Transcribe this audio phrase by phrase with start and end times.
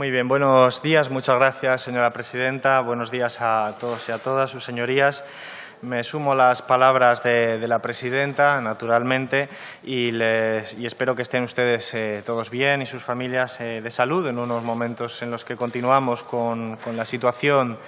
[0.00, 1.10] Muy bien, buenos días.
[1.10, 2.80] Muchas gracias, señora presidenta.
[2.80, 5.22] Buenos días a todos y a todas, sus señorías.
[5.82, 9.48] Me sumo las palabras de, la presidenta, naturalmente,
[9.82, 10.10] y,
[10.84, 14.62] espero que estén ustedes eh, todos bien y sus familias eh, de salud en unos
[14.62, 17.78] momentos en los que continuamos con, la situación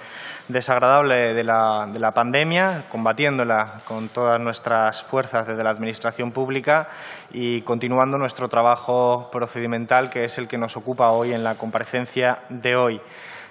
[0.47, 6.87] desagradable de la, pandemia, combatiéndola con todas nuestras fuerzas desde la Administración pública
[7.31, 12.39] y continuando nuestro trabajo procedimental, que es el que nos ocupa hoy en la comparecencia
[12.49, 13.01] de hoy.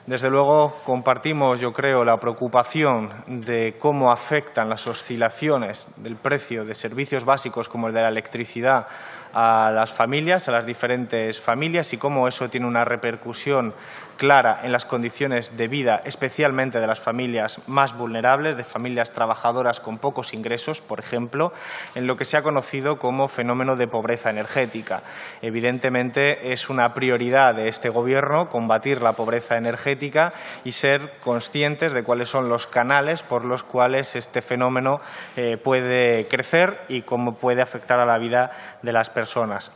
[0.07, 6.75] Desde luego compartimos, yo creo, la preocupación de cómo afectan las oscilaciones del precio de
[6.75, 8.89] servicios básicos como el de la electricidad
[9.33, 13.75] a las familias, a las diferentes familias y cómo eso tiene una repercusión
[14.17, 19.81] clara en las condiciones de vida, especialmente de las familias más vulnerables, de familias trabajadoras
[19.81, 21.53] con pocos ingresos, por ejemplo,
[21.95, 25.03] en lo que se ha conocido como fenómeno de pobreza energética.
[25.41, 30.33] Evidentemente es una prioridad de este Gobierno combatir la pobreza energética
[30.65, 35.01] y ser conscientes de cuáles son los canales por los cuales este fenómeno
[35.37, 38.51] eh, puede crecer y cómo puede afectar a la vida
[38.83, 39.22] de las personas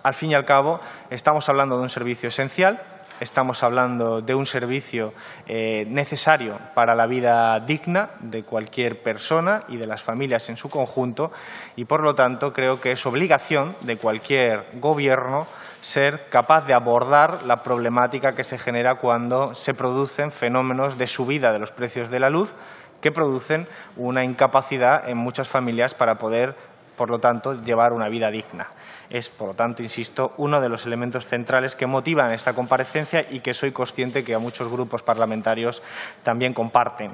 [0.02, 2.82] al fin y al cabo, estamos hablando de un servicio esencial,
[3.20, 5.14] estamos hablando de un servicio
[5.46, 10.68] eh, necesario para la vida digna de cualquier persona y de las familias en su
[10.68, 11.30] conjunto
[11.76, 15.46] y, por lo tanto, creo que es obligación de cualquier gobierno
[15.80, 21.52] ser capaz de abordar la problemática que se genera cuando se producen fenómenos de subida
[21.52, 22.56] de los precios de la luz
[23.00, 26.56] que producen una incapacidad en muchas familias para poder
[26.96, 28.66] por lo tanto, llevar una vida digna.
[29.10, 33.40] Es, por lo tanto, insisto, uno de los elementos centrales que motivan esta comparecencia y
[33.40, 35.82] que soy consciente que a muchos grupos parlamentarios
[36.22, 37.12] también comparten.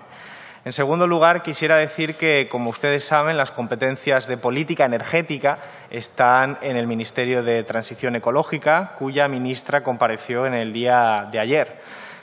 [0.64, 5.58] En segundo lugar, quisiera decir que, como ustedes saben, las competencias de política energética
[5.90, 11.80] están en el Ministerio de Transición Ecológica, cuya ministra compareció en el día de ayer.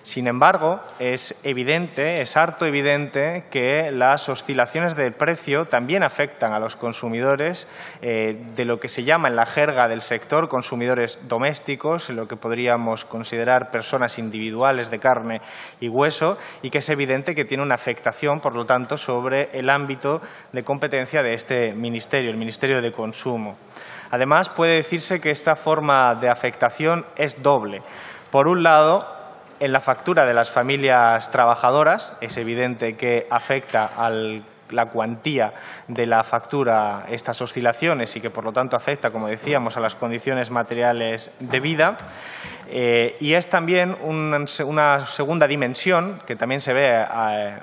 [0.09, 6.59] Sin embargo, es evidente, es harto evidente que las oscilaciones de precio también afectan a
[6.59, 7.67] los consumidores
[8.01, 12.37] eh, de lo que se llama en la jerga del sector consumidores domésticos, lo que
[12.37, 15.41] podríamos considerar personas individuales de carne
[15.79, 19.69] y hueso, y que es evidente que tiene una afectación, por lo tanto, sobre el
[19.69, 23.57] ámbito de competencia de este Ministerio, el Ministerio de Consumo.
[24.09, 27.83] Además, puede decirse que esta forma de afectación es doble.
[28.31, 29.18] Por un lado,
[29.59, 32.13] en la factura de las familias trabajadoras.
[32.21, 35.53] Es evidente que afecta a la cuantía
[35.87, 39.95] de la factura estas oscilaciones y que, por lo tanto, afecta, como decíamos, a las
[39.95, 41.97] condiciones materiales de vida.
[42.67, 47.59] Eh, y es también una segunda dimensión que también se ve eh,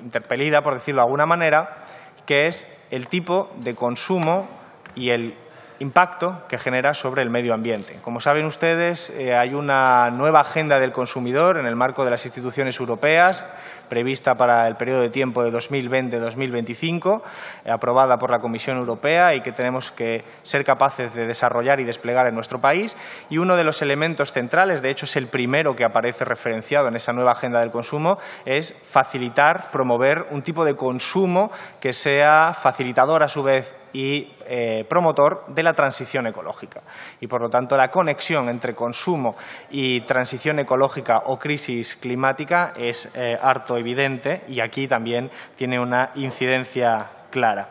[0.00, 1.84] interpelida, por decirlo de alguna manera,
[2.24, 4.48] que es el tipo de consumo
[4.94, 5.34] y el
[5.78, 7.98] impacto que genera sobre el medio ambiente.
[8.02, 12.24] Como saben ustedes, eh, hay una nueva agenda del consumidor en el marco de las
[12.24, 13.46] instituciones europeas,
[13.88, 17.22] prevista para el periodo de tiempo de 2020-2025,
[17.64, 21.84] eh, aprobada por la Comisión Europea y que tenemos que ser capaces de desarrollar y
[21.84, 22.96] desplegar en nuestro país.
[23.28, 26.96] Y uno de los elementos centrales, de hecho es el primero que aparece referenciado en
[26.96, 31.50] esa nueva agenda del consumo, es facilitar, promover un tipo de consumo
[31.80, 36.82] que sea facilitador a su vez y eh, promotor de la transición ecológica.
[37.18, 39.34] Y, por lo tanto, la conexión entre consumo
[39.70, 46.10] y transición ecológica o crisis climática es eh, harto evidente y aquí también tiene una
[46.16, 47.70] incidencia clara.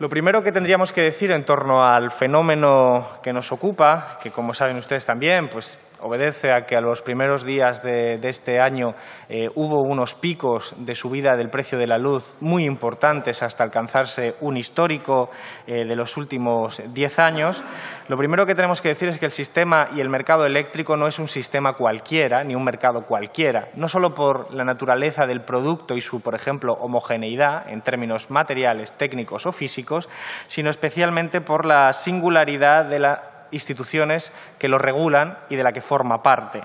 [0.00, 4.52] Lo primero que tendríamos que decir en torno al fenómeno que nos ocupa, que como
[4.52, 8.94] saben ustedes también, pues obedece a que a los primeros días de, este año
[9.28, 14.34] eh, hubo unos picos de subida del precio de la luz muy importantes hasta alcanzarse
[14.42, 15.30] un histórico
[15.66, 17.64] eh, de los últimos diez años.
[18.08, 21.06] Lo primero que tenemos que decir es que el sistema y el mercado eléctrico no
[21.06, 25.94] es un sistema cualquiera, ni un mercado cualquiera, no solo por la naturaleza del producto
[25.94, 30.10] y su, por ejemplo, homogeneidad en términos materiales, técnicos o físicos,
[30.48, 35.80] sino especialmente por la singularidad de la instituciones que lo regulan y de la que
[35.80, 36.62] forma parte.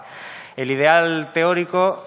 [0.57, 2.05] El ideal teórico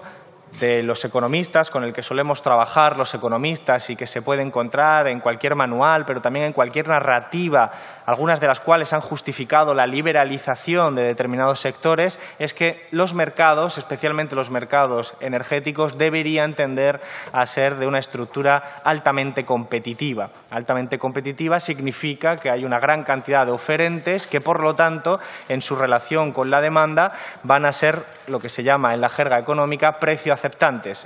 [0.59, 5.07] de los economistas con el que solemos trabajar los economistas y que se puede encontrar
[5.07, 7.71] en cualquier manual, pero también en cualquier narrativa,
[8.05, 13.77] algunas de las cuales han justificado la liberalización de determinados sectores, es que los mercados,
[13.77, 17.01] especialmente los mercados energéticos, deberían tender
[17.31, 20.29] a ser de una estructura altamente competitiva.
[20.51, 25.61] Altamente competitiva significa que hay una gran cantidad de oferentes que, por lo tanto, en
[25.61, 27.13] su relación con la demanda,
[27.43, 30.33] van a ser lo que se llama en la jerga económica precio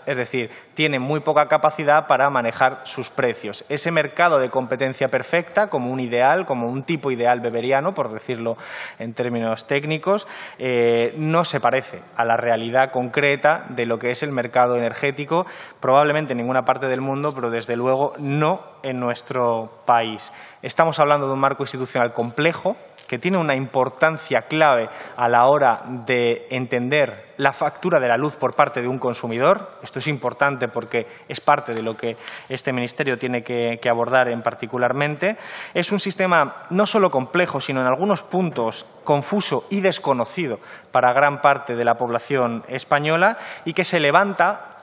[0.05, 3.65] es decir, tienen muy poca capacidad para manejar sus precios.
[3.69, 8.57] Ese mercado de competencia perfecta, como un ideal, como un tipo ideal beberiano, por decirlo
[8.97, 14.23] en términos técnicos, eh, no se parece a la realidad concreta de lo que es
[14.23, 15.45] el mercado energético,
[15.79, 20.31] probablemente en ninguna parte del mundo, pero desde luego no en nuestro país.
[20.63, 22.75] Estamos hablando de un marco institucional complejo,
[23.07, 28.35] que tiene una importancia clave a la hora de entender la factura de la luz
[28.35, 29.71] por parte de un consumidor.
[29.81, 32.17] Esto es importante porque es parte de lo que
[32.49, 35.37] este Ministerio tiene que, abordar en particularmente.
[35.73, 40.59] Es un sistema no solo complejo, sino en algunos puntos confuso y desconocido
[40.91, 44.73] para gran parte de la población española y que se levanta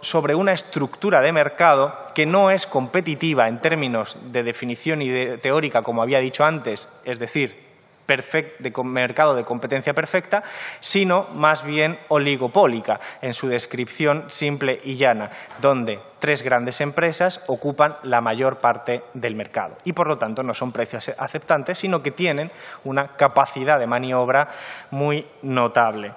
[0.00, 5.82] sobre una estructura de mercado que no es competitiva en términos de definición y teórica,
[5.82, 7.65] como había dicho antes, es decir,
[8.06, 10.42] de mercado de competencia perfecta,
[10.80, 15.30] sino más bien oligopólica en su descripción simple y llana,
[15.60, 20.54] donde tres grandes empresas ocupan la mayor parte del mercado y, por lo tanto, no
[20.54, 22.50] son precios aceptantes, sino que tienen
[22.84, 24.48] una capacidad de maniobra
[24.90, 26.14] muy notable.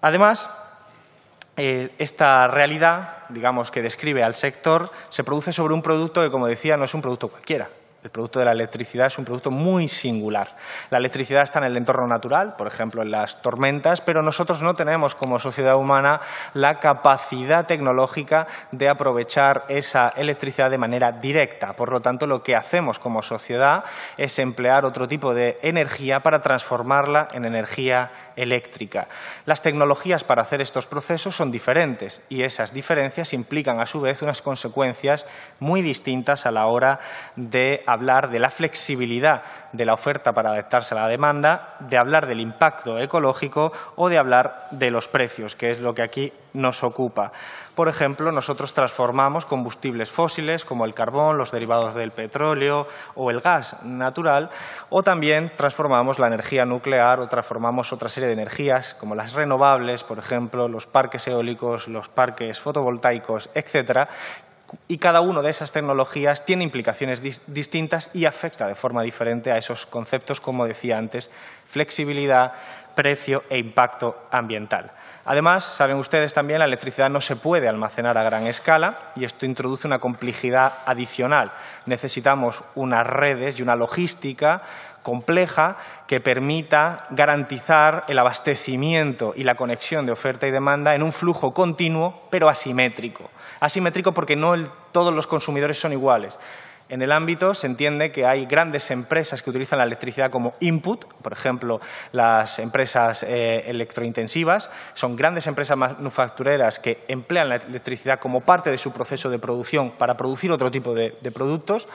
[0.00, 0.48] Además,
[1.56, 6.46] eh, esta realidad, digamos, que describe al sector, se produce sobre un producto que, como
[6.46, 7.68] decía, no es un producto cualquiera.
[8.04, 10.48] El producto de la electricidad es un producto muy singular.
[10.90, 14.74] La electricidad está en el entorno natural, por ejemplo, en las tormentas, pero nosotros no
[14.74, 16.20] tenemos como sociedad humana
[16.52, 21.72] la capacidad tecnológica de aprovechar esa electricidad de manera directa.
[21.72, 23.84] Por lo tanto, lo que hacemos como sociedad
[24.18, 29.08] es emplear otro tipo de energía para transformarla en energía eléctrica.
[29.46, 34.20] Las tecnologías para hacer estos procesos son diferentes y esas diferencias implican, a su vez,
[34.20, 35.26] unas consecuencias
[35.58, 37.00] muy distintas a la hora
[37.36, 39.42] de hablar de la flexibilidad
[39.72, 44.18] de la oferta para adaptarse a la demanda, de hablar del impacto ecológico o de
[44.18, 47.32] hablar de los precios, que es lo que aquí nos ocupa.
[47.74, 52.86] Por ejemplo, nosotros transformamos combustibles fósiles como el carbón, los derivados del petróleo
[53.16, 54.50] o el gas natural,
[54.90, 60.04] o también transformamos la energía nuclear o transformamos otra serie de energías como las renovables,
[60.04, 64.08] por ejemplo, los parques eólicos, los parques fotovoltaicos, etcétera,
[64.88, 69.58] y cada una de esas tecnologías tiene implicaciones distintas y afecta de forma diferente a
[69.58, 71.30] esos conceptos, como decía antes,
[71.66, 72.52] flexibilidad,
[72.94, 74.92] precio e impacto ambiental.
[75.26, 79.46] Además, saben ustedes también, la electricidad no se puede almacenar a gran escala y esto
[79.46, 81.52] introduce una complejidad adicional.
[81.86, 84.62] Necesitamos unas redes y una logística
[85.02, 85.76] compleja
[86.06, 91.54] que permita garantizar el abastecimiento y la conexión de oferta y demanda en un flujo
[91.54, 93.30] continuo, pero asimétrico.
[93.60, 94.54] Asimétrico porque no
[94.92, 96.38] todos los consumidores son iguales.
[96.88, 101.06] En el ámbito se entiende que hay grandes empresas que utilizan la electricidad como input,
[101.22, 101.80] por ejemplo,
[102.12, 108.78] las empresas eh, electrointensivas, son grandes empresas manufactureras que emplean la electricidad como parte de
[108.78, 111.88] su proceso de producción para producir otro tipo de productos.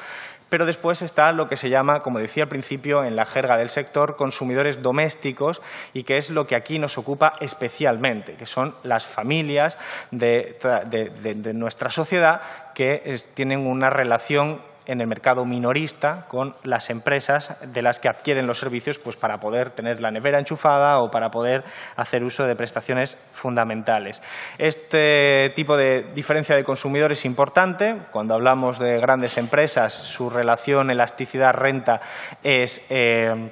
[0.50, 3.70] Pero después está lo que se llama, como decía al principio, en la jerga del
[3.70, 5.62] sector, consumidores domésticos
[5.94, 9.78] y que es lo que aquí nos ocupa especialmente, que son las familias
[10.12, 10.58] de,
[11.54, 12.42] nuestra sociedad
[12.74, 18.48] que tienen una relación en el mercado minorista con las empresas de las que adquieren
[18.48, 21.64] los servicios pues, para poder tener la nevera enchufada o para poder
[21.96, 24.22] hacer uso de prestaciones fundamentales.
[24.58, 27.98] Este tipo de diferencia de consumidor es importante.
[28.12, 32.02] Cuando hablamos de grandes empresas, su relación elasticidad-renta
[32.42, 33.52] es, eh,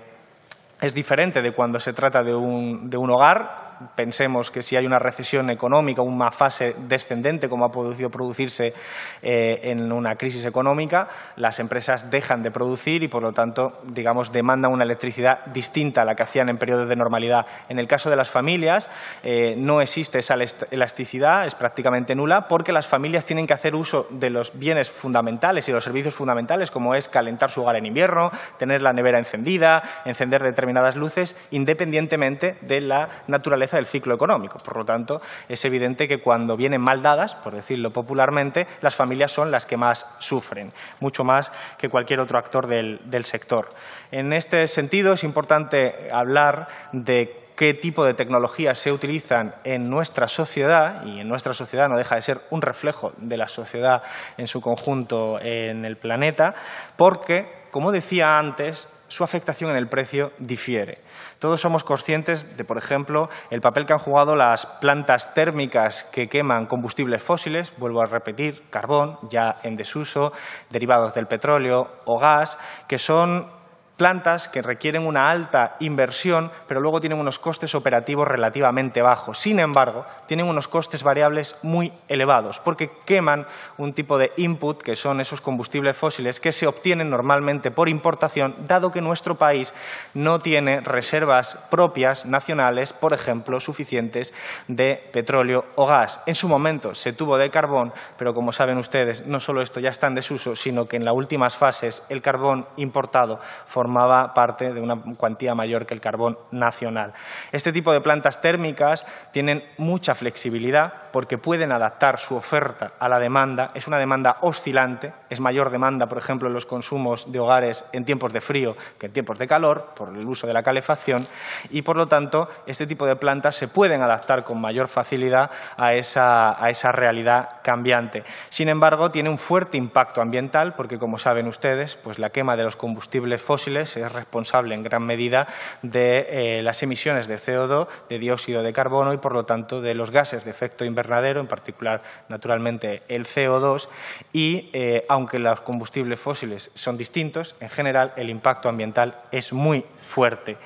[0.82, 4.86] es diferente de cuando se trata de un, de un hogar pensemos que si hay
[4.86, 8.74] una recesión económica, una fase descendente como ha podido producirse
[9.22, 14.32] eh, en una crisis económica, las empresas dejan de producir y, por lo tanto, digamos,
[14.32, 17.46] demandan una electricidad distinta a la que hacían en periodos de normalidad.
[17.70, 18.90] En el caso de las familias,
[19.24, 20.36] eh, no existe esa
[20.72, 25.68] elasticidad, es prácticamente nula, porque las familias tienen que hacer uso de los bienes fundamentales
[25.70, 29.84] y los servicios fundamentales, como es calentar su hogar en invierno, tener la nevera encendida,
[30.06, 34.58] encender determinadas luces, independientemente de la naturaleza del ciclo económico.
[34.60, 39.32] Por lo tanto, es evidente que cuando vienen mal dadas, por decirlo popularmente, las familias
[39.32, 43.70] son las que más sufren, mucho más que cualquier otro actor del, del sector.
[44.12, 50.28] En este sentido, es importante hablar de qué tipo de tecnologías se utilizan en nuestra
[50.28, 54.04] sociedad, y en nuestra sociedad no deja de ser un reflejo de la sociedad
[54.38, 56.54] en su conjunto en el planeta,
[56.98, 60.96] porque, como decía antes, su afectación en el precio difiere.
[61.40, 66.28] Todos somos conscientes de, por ejemplo, el papel que han jugado las plantas térmicas que
[66.28, 70.34] queman combustibles fósiles, vuelvo a repetir, carbón, ya en desuso,
[70.70, 73.57] derivados del petróleo o gas, que son
[73.98, 79.40] plantas que requieren una alta inversión, pero luego tienen unos costes operativos relativamente bajos.
[79.40, 84.96] Sin embargo, tienen unos costes variables muy elevados, porque queman un tipo de input, que
[84.96, 89.74] son esos combustibles fósiles, que se obtienen normalmente por importación, dado que nuestro país
[90.14, 94.34] no tiene reservas propias nacionales, por ejemplo, suficientes
[94.68, 96.22] de petróleo o gas.
[96.28, 99.90] En su momento se tuvo de carbón, pero como saben ustedes, no solo esto ya
[99.90, 103.40] está en desuso, sino que en las últimas fases el carbón importado
[103.88, 107.14] formaba parte de una cuantía mayor que el carbón nacional.
[107.54, 113.18] Este tipo de plantas térmicas tienen mucha flexibilidad porque pueden adaptar su oferta a la
[113.18, 113.72] demanda.
[113.74, 118.04] Es una demanda oscilante, es mayor demanda, por ejemplo, en los consumos de hogares en
[118.04, 121.26] tiempos de frío que en tiempos de calor, por el uso de la calefacción,
[121.70, 125.94] y por lo tanto este tipo de plantas se pueden adaptar con mayor facilidad a
[125.94, 128.26] esa, realidad cambiante.
[128.50, 132.64] Sin embargo, tiene un fuerte impacto ambiental porque, como saben ustedes, pues la quema de
[132.64, 135.48] los combustibles fósiles es responsable en gran medida
[135.82, 139.94] de eh, las emisiones de CO2, de dióxido de carbono y, por lo tanto, de
[139.94, 143.88] los gases de efecto invernadero, en particular, naturalmente, el CO2.
[144.34, 149.86] Y, eh, aunque los combustibles fósiles son distintos, en general el impacto ambiental es muy
[150.02, 150.58] fuerte.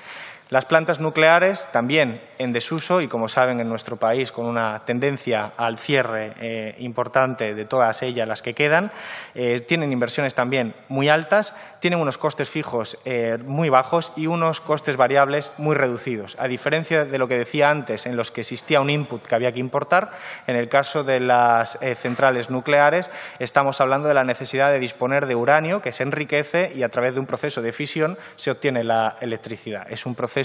[0.52, 5.52] Las plantas nucleares también en desuso y, como saben, en nuestro país con una tendencia
[5.56, 8.90] al cierre eh, importante de todas ellas las que quedan,
[9.34, 14.60] eh, tienen inversiones también muy altas, tienen unos costes fijos eh, muy bajos y unos
[14.60, 16.36] costes variables muy reducidos.
[16.38, 19.52] A diferencia de lo que decía antes, en los que existía un input que había
[19.52, 20.10] que importar,
[20.46, 25.34] en el caso de las centrales nucleares estamos hablando de la necesidad de disponer de
[25.34, 29.16] uranio que se enriquece y a través de un proceso de fisión se obtiene la
[29.22, 29.90] electricidad.
[29.90, 30.41] Es un proceso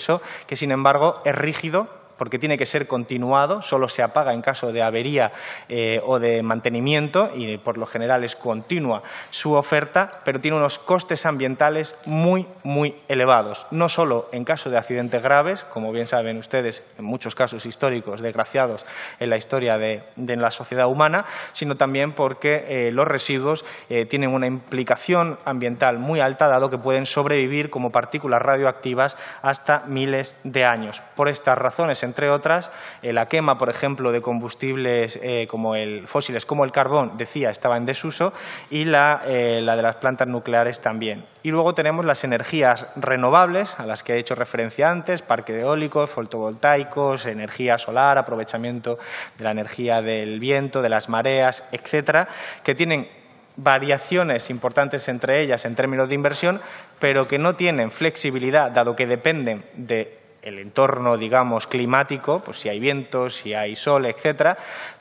[0.47, 1.87] que, sin embargo, es rígido
[2.17, 5.31] porque tiene que ser continuado, solo se apaga en caso de avería
[5.69, 10.79] eh, o de mantenimiento y por lo general es continua su oferta, pero tiene unos
[10.79, 16.38] costes ambientales muy, muy elevados, no solo en caso de accidentes graves, como bien saben
[16.38, 18.86] ustedes, en muchos casos históricos desgraciados
[19.19, 24.33] en la historia de, la sociedad humana, sino también porque eh, los residuos eh, tienen
[24.33, 30.65] una implicación ambiental muy alta, dado que pueden sobrevivir como partículas radioactivas hasta miles de
[30.65, 31.01] años.
[31.15, 32.71] Por estas razones, entre otras.
[33.03, 37.51] Eh, la quema, por ejemplo, de combustibles eh, como el fósiles como el carbón, decía,
[37.51, 38.33] estaba en desuso
[38.71, 41.25] y la, eh, la de las plantas nucleares también.
[41.43, 46.09] Y luego tenemos las energías renovables, a las que he hecho referencia antes, parques eólicos,
[46.09, 48.97] fotovoltaicos, energía solar, aprovechamiento
[49.37, 52.27] de la energía del viento, de las mareas, etcétera,
[52.63, 53.07] que tienen
[53.57, 56.61] variaciones importantes entre ellas en términos de inversión,
[56.99, 62.69] pero que no tienen flexibilidad, dado que dependen de el entorno, digamos, climático, pues si
[62.69, 64.57] hay vientos, si hay sol, etcétera,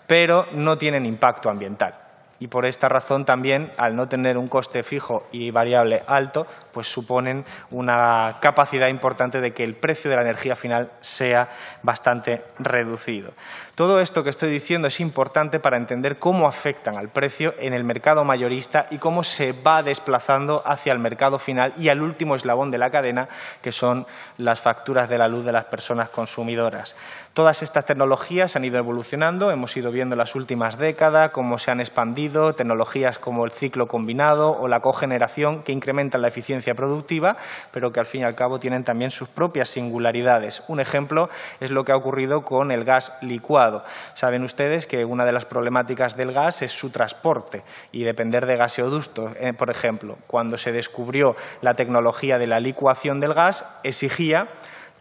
[0.07, 2.06] pero no tienen impacto ambiental
[2.39, 6.87] y por esta razón también, al no tener un coste fijo y variable alto, pues
[6.87, 11.49] suponen una capacidad importante de que el precio de la energía final sea
[11.83, 13.33] bastante reducido.
[13.75, 17.85] Todo esto que estoy diciendo es importante para entender cómo afectan al precio en el
[17.85, 22.71] mercado mayorista y cómo se va desplazando hacia el mercado final y al último eslabón
[22.71, 23.29] de la cadena,
[23.63, 24.07] que son
[24.39, 26.97] las facturas de la luz de las personas consumidoras.
[27.35, 31.71] Todas estas tecnologías han ido evolucionando, hemos ido viendo en las últimas décadas cómo se
[31.71, 37.37] han expandido tecnologías como el ciclo combinado o la cogeneración que incrementan la eficiencia productiva,
[37.71, 40.63] pero que al fin y al cabo tienen también sus propias singularidades.
[40.69, 41.29] Un ejemplo
[41.61, 43.85] es lo que ha ocurrido con el gas licuado.
[44.15, 48.57] Saben ustedes que una de las problemáticas del gas es su transporte y depender de
[48.57, 49.37] gaseoductos.
[49.41, 54.49] Eh, por ejemplo, cuando se descubrió la tecnología de la licuación del gas, exigía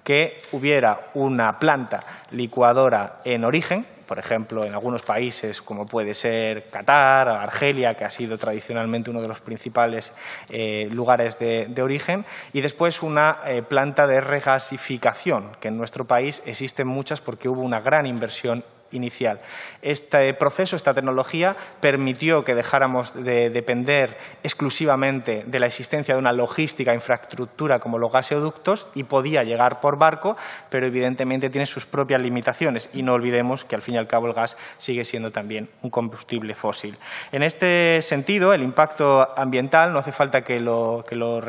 [0.04, 2.02] que hubiera una planta
[2.32, 8.10] licuadora en origen, por ejemplo, en algunos países como puede ser Qatar, Argelia, que ha
[8.10, 10.14] sido tradicionalmente uno de los principales
[10.50, 16.42] eh, lugares de, origen, y después una eh, planta de regasificación, que en nuestro país
[16.46, 19.40] existen muchas porque hubo una gran inversión inicial.
[19.82, 26.32] Este proceso, esta tecnología, permitió que dejáramos de depender exclusivamente de la existencia de una
[26.32, 30.38] logística, infraestructura como los gaseoductos y podía llegar por barco,
[30.70, 34.28] pero evidentemente tiene sus propias limitaciones y no olvidemos que al fin y al cabo
[34.28, 36.98] el gas sigue siendo también un combustible fósil.
[37.32, 41.42] En este sentido, el impacto ambiental, no hace falta que, lo, que, lo,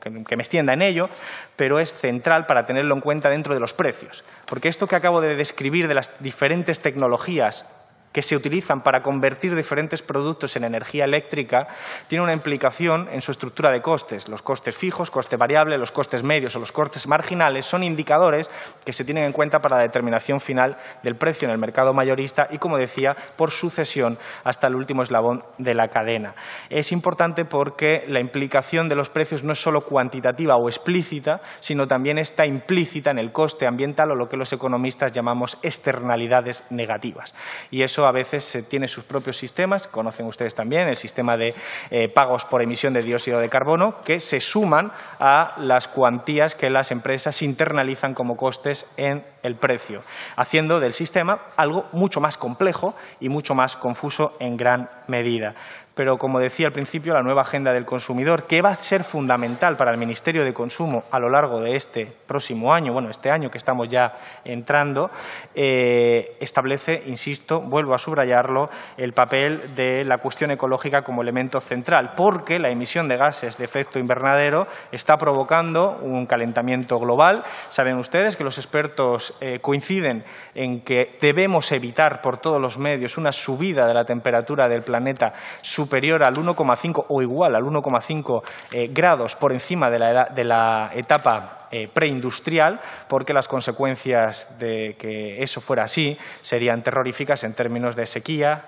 [0.00, 1.08] que me extienda en ello,
[1.56, 5.20] pero es central para tenerlo en cuenta dentro de los precios, porque esto que acabo
[5.20, 7.64] de describir de las diferentes tecnologías
[8.12, 11.68] que se utilizan para convertir diferentes productos en energía eléctrica
[12.08, 14.28] tiene una implicación en su estructura de costes.
[14.28, 18.50] Los costes fijos, coste variable, los costes medios o los costes marginales son indicadores
[18.84, 22.48] que se tienen en cuenta para la determinación final del precio en el mercado mayorista
[22.50, 26.34] y, como decía, por sucesión hasta el último eslabón de la cadena.
[26.70, 31.86] Es importante porque la implicación de los precios no es solo cuantitativa o explícita, sino
[31.86, 37.34] también está implícita en el coste ambiental o lo que los economistas llamamos externalidades negativas.
[37.70, 41.54] Y eso a veces tiene sus propios sistemas, conocen ustedes también el sistema de
[41.90, 46.70] eh, pagos por emisión de dióxido de carbono, que se suman a las cuantías que
[46.70, 50.00] las empresas internalizan como costes en el precio,
[50.36, 55.54] haciendo del sistema algo mucho más complejo y mucho más confuso en gran medida
[55.98, 59.76] pero como decía al principio, la nueva agenda del consumidor, que va a ser fundamental
[59.76, 63.50] para el Ministerio de Consumo a lo largo de este próximo año, bueno, este año
[63.50, 64.14] que estamos ya
[64.44, 65.10] entrando,
[65.56, 72.12] eh, establece, insisto, vuelvo a subrayarlo, el papel de la cuestión ecológica como elemento central,
[72.16, 77.42] porque la emisión de gases de efecto invernadero está provocando un calentamiento global.
[77.70, 80.22] Saben ustedes que los expertos eh, coinciden
[80.54, 85.32] en que debemos evitar por todos los medios una subida de la temperatura del planeta
[85.60, 88.42] superior al 1,5 o igual al 1,5
[88.72, 94.96] eh, grados por encima de la, de la etapa eh, preindustrial, porque las consecuencias de
[94.98, 98.64] que eso fuera así serían terroríficas en términos de sequía,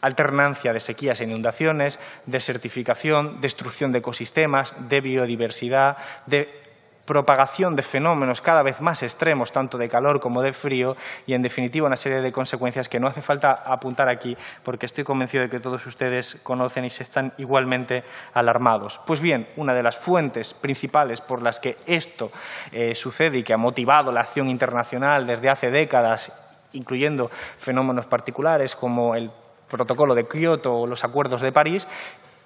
[0.00, 6.65] alternancia de sequías e inundaciones, desertificación, destrucción de ecosistemas, de biodiversidad, de
[7.06, 10.96] propagación de fenómenos cada vez más extremos, tanto de calor como de frío,
[11.26, 15.04] y en definitiva una serie de consecuencias que no hace falta apuntar aquí, porque estoy
[15.04, 19.00] convencido de que todos ustedes conocen y se están igualmente alarmados.
[19.06, 22.30] Pues bien, una de las fuentes principales por las que esto
[22.72, 26.32] eh, sucede y que ha motivado la acción internacional desde hace décadas,
[26.72, 29.30] incluyendo fenómenos particulares como el
[29.70, 31.88] protocolo de Kioto o los acuerdos de París,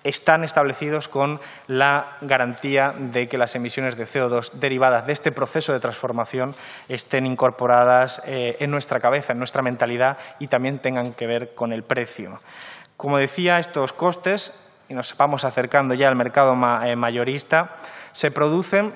[0.04, 5.73] están establecidos con la garantía de que las emisiones de CO2 derivadas de este proceso
[5.73, 6.54] de transformación
[6.88, 11.73] estén incorporadas eh, en nuestra cabeza, en nuestra mentalidad y también tengan que ver con
[11.73, 12.40] el precio.
[12.97, 14.52] Como decía, estos costes,
[14.88, 16.54] y nos vamos acercando ya al mercado
[16.85, 17.76] eh, mayorista,
[18.12, 18.95] se producen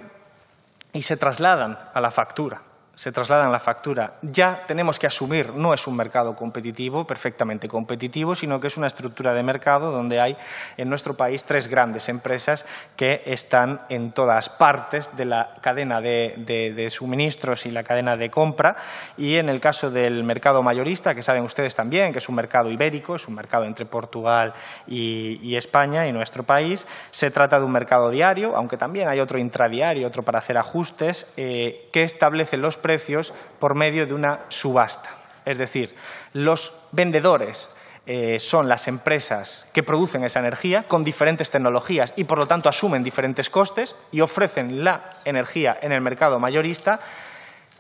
[0.92, 2.62] y se trasladan a la factura
[2.94, 4.14] se trasladan la factura.
[4.22, 8.86] Ya tenemos que asumir, no es un mercado competitivo, perfectamente competitivo, sino que es una
[8.86, 10.36] estructura de mercado donde hay
[10.76, 12.64] en nuestro país tres grandes empresas
[12.96, 18.76] que están en todas partes de la cadena de, suministros y la cadena de compra.
[19.16, 22.70] Y en el caso del mercado mayorista, que saben ustedes también que es un mercado
[22.70, 24.52] ibérico, es un mercado entre Portugal
[24.87, 29.38] y, España y nuestro país, se trata de un mercado diario, aunque también hay otro
[29.38, 35.09] intradiario, otro para hacer ajustes, eh, que establece los precios por medio de una subasta.
[35.47, 35.94] Es decir,
[36.35, 42.37] los vendedores eh, son las empresas que producen esa energía con diferentes tecnologías y, por
[42.37, 47.01] lo tanto, asumen diferentes costes y ofrecen la energía en el mercado mayorista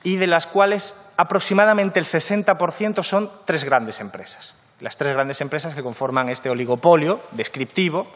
[0.02, 4.54] y de las cuales aproximadamente el 60% son tres grandes empresas.
[4.80, 8.06] Las tres grandes empresas que conforman este oligopolio descriptivo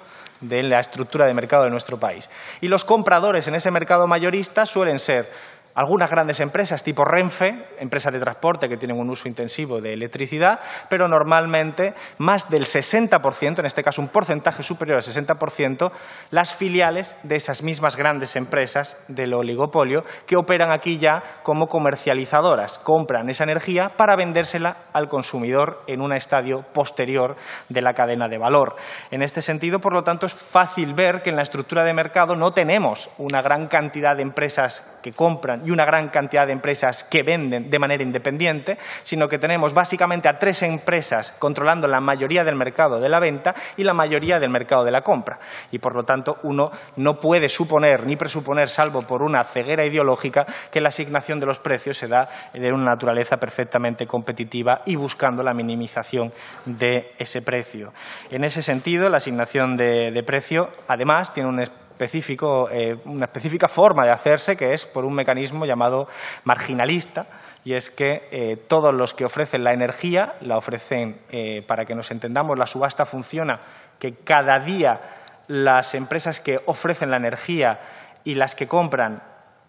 [0.41, 2.31] de la estructura de mercado de nuestro país.
[2.63, 5.31] Y los compradores en ese mercado mayorista suelen ser
[5.79, 10.59] algunas grandes empresas tipo Renfe, empresas de transporte que tienen un uso intensivo de electricidad,
[10.91, 15.93] pero normalmente más del 60%, en este caso un porcentaje superior al 60%,
[16.33, 22.81] las filiales de esas mismas grandes empresas del oligopolio que operan aquí ya como comercializadoras,
[22.81, 27.37] compran esa energía para vendérsela al consumidor en un estadio posterior
[27.69, 28.75] de la cadena de valor.
[29.13, 32.35] En este sentido, por lo tanto, es fácil ver que en la estructura de mercado
[32.35, 37.05] no tenemos una gran cantidad de empresas que compran y una gran cantidad de empresas
[37.05, 42.43] que venden de manera independiente, sino que tenemos básicamente a tres empresas controlando la mayoría
[42.43, 45.39] del mercado de la venta y la mayoría del mercado de la compra.
[45.71, 50.47] Y, por lo tanto, uno no puede suponer ni presuponer, salvo por una ceguera ideológica,
[50.73, 55.43] que la asignación de los precios se da de una naturaleza perfectamente competitiva y buscando
[55.43, 56.33] la minimización
[56.65, 57.93] de ese precio.
[58.31, 61.61] En ese sentido, la asignación de, de precio, además, tiene un
[61.99, 66.07] específico, eh, una específica forma de hacerse que es por un mecanismo llamado
[66.45, 67.27] marginalista
[67.65, 71.97] y es que eh, todos los que ofrecen la energía la ofrecen, eh, para que
[71.97, 73.61] nos entendamos, la subasta funciona
[73.99, 75.01] que cada día
[75.49, 77.81] las empresas que ofrecen la energía
[78.23, 79.21] y las que compran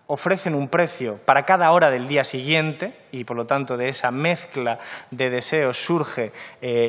[0.06, 4.12] ofrecen un precio para cada hora del día siguiente y, por lo tanto, de esa
[4.12, 4.78] mezcla
[5.12, 6.32] de deseos surge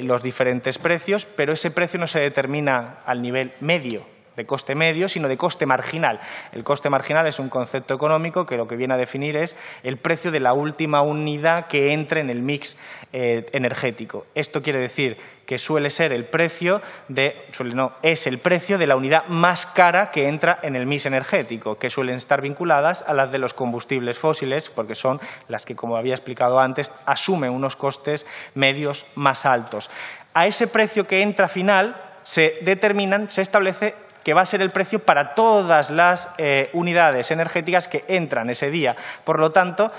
[0.03, 5.09] los diferentes precios, pero ese precio no se determina al nivel medio de coste medio,
[5.09, 6.21] sino de coste marginal.
[6.53, 9.99] El coste marginal es un concepto económico que lo que viene a definir es el
[9.99, 12.79] precio de la última unidad que entre en el mix
[13.13, 14.27] eh, energético.
[14.35, 15.17] Esto quiere decir
[15.47, 19.67] que suele ser el precio de, suele no, es el precio de la unidad más
[19.67, 23.53] cara que entra en el mix energético, que suelen estar vinculadas a las de los
[23.53, 29.45] combustibles fósiles, porque son las que, como había explicado antes, asumen unos costes medios más
[29.45, 29.91] altos.
[30.35, 34.71] A ese precio que entra final se determinan, se establece que va a ser el
[34.71, 38.97] precio para todas las eh, unidades energéticas que entran ese día.
[39.25, 39.93] Por lo tanto,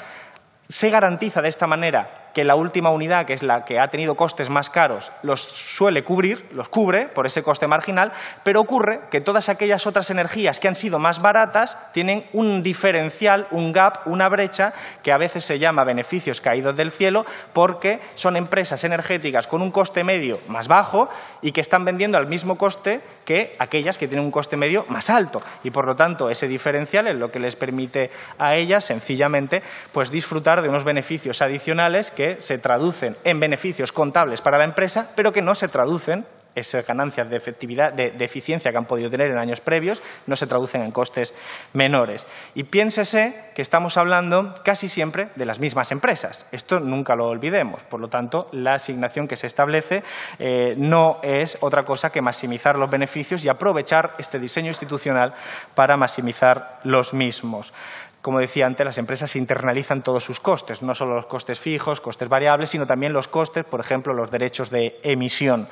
[0.69, 4.15] se garantiza de esta manera que la última unidad, que es la que ha tenido
[4.15, 8.11] costes más caros, los suele cubrir, los cubre por ese coste marginal,
[8.43, 13.47] pero ocurre que todas aquellas otras energías que han sido más baratas tienen un diferencial,
[13.51, 18.35] un gap, una brecha que a veces se llama beneficios caídos del cielo porque son
[18.37, 21.09] empresas energéticas con un coste medio más bajo
[21.41, 25.09] y que están vendiendo al mismo coste que aquellas que tienen un coste medio más
[25.09, 25.41] alto.
[25.63, 30.11] Y por lo tanto ese diferencial es lo que les permite a ellas sencillamente pues
[30.11, 35.41] disfrutar de unos beneficios adicionales se traducen en beneficios contables para la empresa, pero que
[35.41, 39.61] no se traducen esas ganancias de efectividad, de, eficiencia que han podido tener en años
[39.61, 41.33] previos, no se traducen en costes
[41.73, 42.27] menores.
[42.55, 46.45] Y piénsese que estamos hablando casi siempre de las mismas empresas.
[46.51, 47.83] Esto nunca lo olvidemos.
[47.83, 50.03] Por lo tanto, la asignación que se establece
[50.39, 55.33] eh, no es otra cosa que maximizar los beneficios y aprovechar este diseño institucional
[55.75, 57.73] para maximizar los mismos.
[58.21, 62.29] Como decía antes, las empresas internalizan todos sus costes, no solo los costes fijos, costes
[62.29, 65.67] variables, sino también los costes, por ejemplo, los derechos de emisión.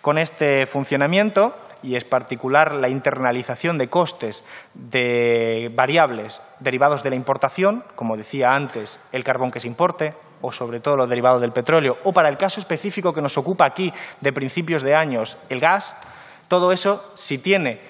[0.00, 7.16] Con este funcionamiento, y es particular la internalización de costes de variables derivados de la
[7.16, 11.52] importación, como decía antes, el carbón que se importe, o sobre todo los derivados del
[11.52, 15.60] petróleo, o para el caso específico que nos ocupa aquí de principios de años, el
[15.60, 15.96] gas,
[16.48, 17.80] todo eso, si tiene,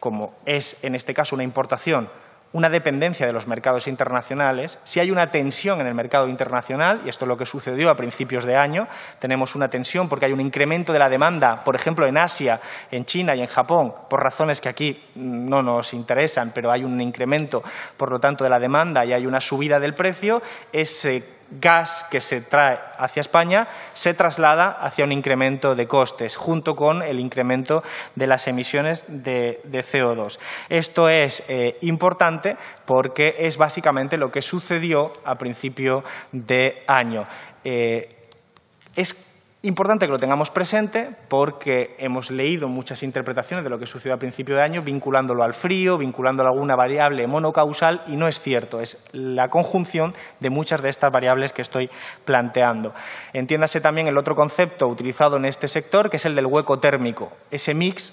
[0.00, 2.08] como es en este caso una importación,
[2.52, 7.08] una dependencia de los mercados internacionales, si hay una tensión en el mercado internacional, y
[7.08, 8.86] esto es lo que sucedió a principios de año,
[9.18, 12.60] tenemos una tensión porque hay un incremento de la demanda, por ejemplo, en Asia,
[12.90, 17.00] en China y en Japón, por razones que aquí no nos interesan, pero hay un
[17.00, 17.62] incremento,
[17.96, 22.20] por lo tanto, de la demanda y hay una subida del precio, ese gas que
[22.20, 27.82] se trae hacia España se traslada hacia un incremento de costes, junto con el incremento
[28.14, 30.38] de las emisiones de, CO2.
[30.68, 37.24] Esto es eh, importante porque es básicamente lo que sucedió a principio de año.
[37.64, 38.08] Eh,
[38.96, 39.31] es
[39.64, 44.18] Importante que lo tengamos presente porque hemos leído muchas interpretaciones de lo que sucedió a
[44.18, 48.80] principio de año vinculándolo al frío, vinculándolo a alguna variable monocausal y no es cierto,
[48.80, 51.88] es la conjunción de muchas de estas variables que estoy
[52.24, 52.92] planteando.
[53.32, 57.30] Entiéndase también el otro concepto utilizado en este sector que es el del hueco térmico,
[57.52, 58.12] ese mix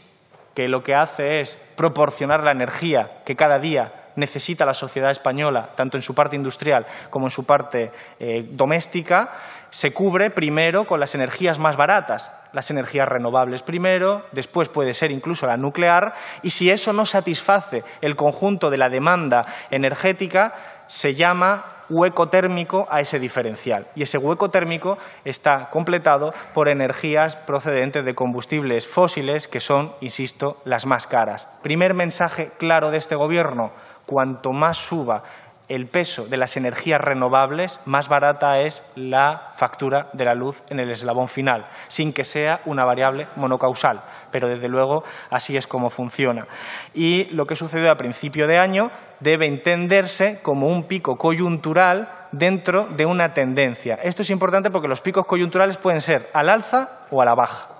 [0.54, 5.72] que lo que hace es proporcionar la energía que cada día necesita la sociedad española,
[5.76, 9.32] tanto en su parte industrial como en su parte eh, doméstica,
[9.70, 15.12] se cubre primero con las energías más baratas, las energías renovables primero, después puede ser
[15.12, 20.54] incluso la nuclear, y si eso no satisface el conjunto de la demanda energética,
[20.88, 23.88] se llama hueco térmico a ese diferencial.
[23.96, 30.62] Y ese hueco térmico está completado por energías procedentes de combustibles fósiles, que son, insisto,
[30.66, 31.48] las más caras.
[31.64, 33.72] Primer mensaje claro de este Gobierno,
[34.10, 35.22] cuanto más suba
[35.68, 40.80] el peso de las energías renovables, más barata es la factura de la luz en
[40.80, 44.02] el eslabón final, sin que sea una variable monocausal.
[44.32, 46.48] Pero, desde luego, así es como funciona.
[46.96, 52.86] Y lo que sucedió a principio de año debe entenderse como un pico coyuntural dentro
[52.86, 54.00] de una tendencia.
[54.02, 57.79] Esto es importante porque los picos coyunturales pueden ser al alza o a la baja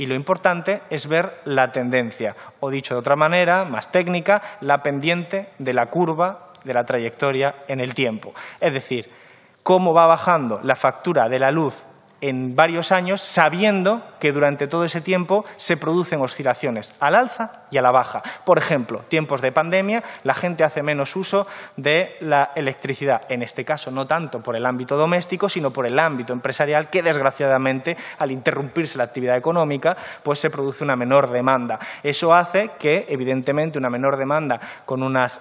[0.00, 4.82] y lo importante es ver la tendencia, o dicho de otra manera, más técnica, la
[4.82, 8.32] pendiente de la curva de la trayectoria en el tiempo.
[8.60, 9.10] Es decir,
[9.62, 11.76] cómo va bajando la factura de la luz
[12.20, 17.78] en varios años sabiendo que durante todo ese tiempo se producen oscilaciones al alza y
[17.78, 18.22] a la baja.
[18.44, 23.64] Por ejemplo, tiempos de pandemia, la gente hace menos uso de la electricidad, en este
[23.64, 28.30] caso no tanto por el ámbito doméstico, sino por el ámbito empresarial que desgraciadamente al
[28.30, 31.78] interrumpirse la actividad económica, pues se produce una menor demanda.
[32.02, 35.40] Eso hace que evidentemente una menor demanda con unas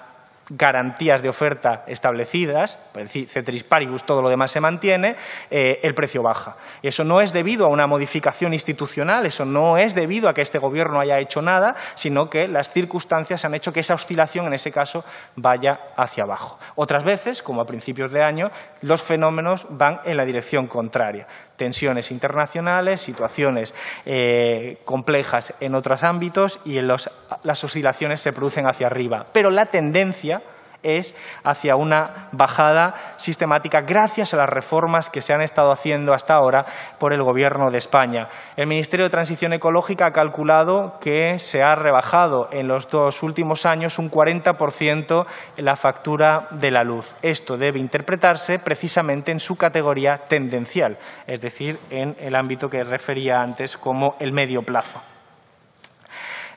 [0.50, 5.16] garantías de oferta establecidas, es decir, ceteris paribus, todo lo demás se mantiene,
[5.52, 6.58] eh, el precio baja.
[6.82, 10.60] Eso no es debido a una modificación institucional, eso no es debido a que este
[10.60, 14.72] Gobierno haya hecho nada, sino que las circunstancias han hecho que esa oscilación, en ese
[14.72, 15.04] caso,
[15.36, 16.60] vaya hacia abajo.
[16.76, 21.28] Otras veces, como a principios de año, los fenómenos van en la dirección contraria.
[21.56, 28.88] Tensiones internacionales, situaciones eh, complejas en otros ámbitos y en las oscilaciones se producen hacia
[28.88, 29.26] arriba.
[29.34, 30.39] Pero la tendencia
[30.84, 36.36] es hacia una bajada sistemática gracias a las reformas que se han estado haciendo hasta
[36.36, 36.66] ahora
[37.00, 38.28] por el Gobierno de España.
[38.56, 43.66] El Ministerio de Transición Ecológica ha calculado que se ha rebajado en los dos últimos
[43.66, 45.26] años un 40%
[45.58, 47.14] la factura de la luz.
[47.22, 53.42] Esto debe interpretarse precisamente en su categoría tendencial, es decir, en el ámbito que refería
[53.42, 55.02] antes como el medio plazo.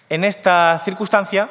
[0.08, 1.48] En esta circunstancia,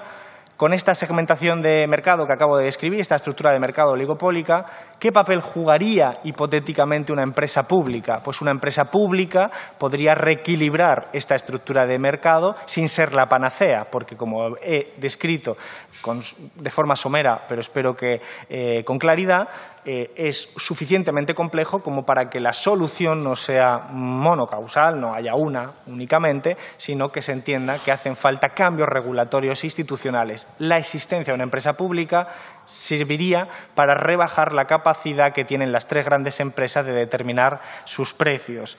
[0.62, 4.68] con esta segmentación de mercado que acabo de describir, esta estructura de mercado oligopólica,
[5.02, 8.22] ¿qué papel jugaría hipotéticamente una empresa pública?
[8.24, 14.16] Pues una empresa pública podría reequilibrar esta estructura de mercado sin ser la panacea, porque
[14.16, 15.58] como he descrito
[16.56, 19.50] de forma somera, pero espero que eh, con claridad,
[19.84, 25.72] eh, es suficientemente complejo como para que la solución no sea monocausal, no haya una
[25.88, 30.48] únicamente, sino que se entienda que hacen falta cambios regulatorios institucionales.
[30.60, 32.28] La existencia de una empresa pública
[32.66, 34.91] serviría para rebajar la capacidad
[35.34, 38.78] que tienen las tres grandes empresas de determinar sus precios.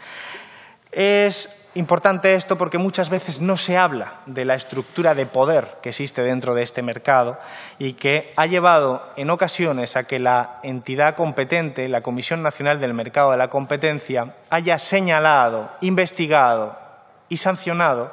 [0.91, 5.89] Es Importante esto porque muchas veces no se habla de la estructura de poder que
[5.89, 7.39] existe dentro de este mercado
[7.79, 12.93] y que ha llevado en ocasiones a que la entidad competente, la Comisión Nacional del
[12.93, 16.77] Mercado de la Competencia, haya señalado, investigado
[17.31, 18.13] y sancionado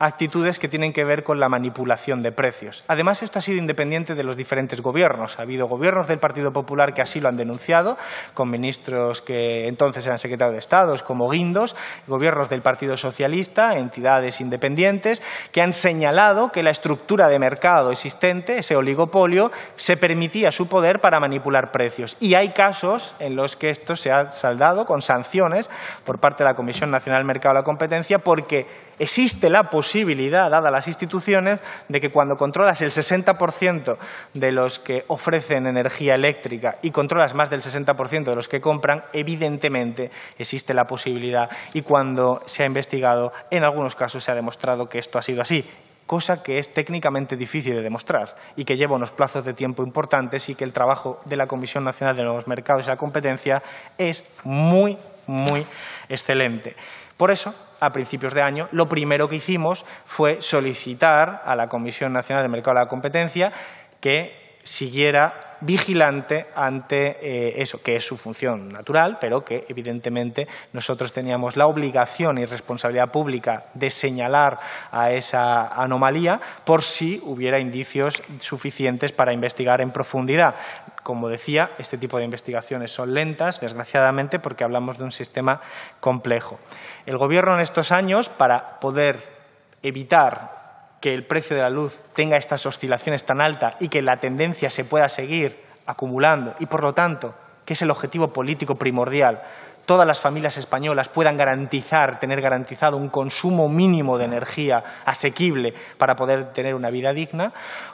[0.00, 2.82] actitudes que tienen que ver con la manipulación de precios.
[2.88, 5.38] Además, esto ha sido independiente de los diferentes gobiernos.
[5.38, 7.98] Ha habido gobiernos del Partido Popular que así lo han denunciado,
[8.32, 14.40] con ministros que entonces eran secretarios de Estado, como Guindos, gobiernos del Partido Socialista, entidades
[14.40, 20.66] independientes, que han señalado que la estructura de mercado existente, ese oligopolio, se permitía su
[20.66, 22.16] poder para manipular precios.
[22.20, 25.68] Y hay casos en los que esto se ha saldado con sanciones
[26.06, 28.66] por parte de la Comisión Nacional del Mercado de la Competencia porque
[29.00, 33.96] existe la posibilidad, dadas las instituciones, de que cuando controlas el 60%
[34.34, 39.02] de los que ofrecen energía eléctrica y controlas más del 60% de los que compran,
[39.14, 44.86] evidentemente existe la posibilidad y cuando se ha investigado, en algunos casos se ha demostrado
[44.86, 45.64] que esto ha sido así
[46.10, 50.48] cosa que es técnicamente difícil de demostrar y que lleva unos plazos de tiempo importantes
[50.48, 53.62] y que el trabajo de la Comisión Nacional de Nuevos Mercados y la Competencia
[53.96, 55.64] es muy, muy
[56.08, 56.74] excelente.
[57.16, 62.12] Por eso, a principios de año, lo primero que hicimos fue solicitar a la Comisión
[62.12, 63.52] Nacional del Mercado de la Competencia
[64.00, 71.12] que siguiera vigilante ante eh, eso, que es su función natural, pero que evidentemente nosotros
[71.12, 74.56] teníamos la obligación y responsabilidad pública de señalar
[74.90, 80.54] a esa anomalía por si hubiera indicios suficientes para investigar en profundidad.
[81.02, 85.60] Como decía, este tipo de investigaciones son lentas, desgraciadamente, porque hablamos de un sistema
[85.98, 86.58] complejo.
[87.06, 89.40] El Gobierno en estos años, para poder
[89.82, 90.59] evitar
[91.00, 94.70] que el precio de la luz tenga estas oscilaciones tan altas y que la tendencia
[94.70, 97.34] se pueda seguir acumulando y, por lo tanto,
[97.64, 99.42] que es el objetivo político primordial,
[99.84, 106.16] todas las familias españolas puedan garantizar, tener garantizado un consumo mínimo de energía asequible para
[106.16, 107.52] poder tener una vida digna,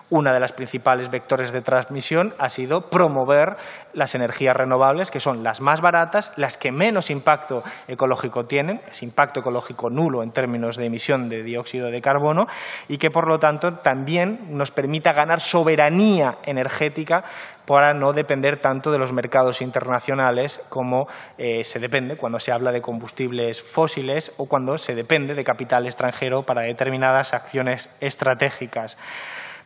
[0.09, 3.57] una de las principales vectores de transmisión ha sido promover
[3.93, 9.03] las energías renovables, que son las más baratas, las que menos impacto ecológico tienen, es
[9.03, 12.47] impacto ecológico nulo en términos de emisión de dióxido de carbono,
[12.87, 17.25] y que, por lo tanto, también nos permita ganar soberanía energética
[17.67, 22.73] para no depender tanto de los mercados internacionales como eh, se depende cuando se habla
[22.73, 28.97] de combustibles fósiles o cuando se depende de capital extranjero para determinadas acciones estratégicas.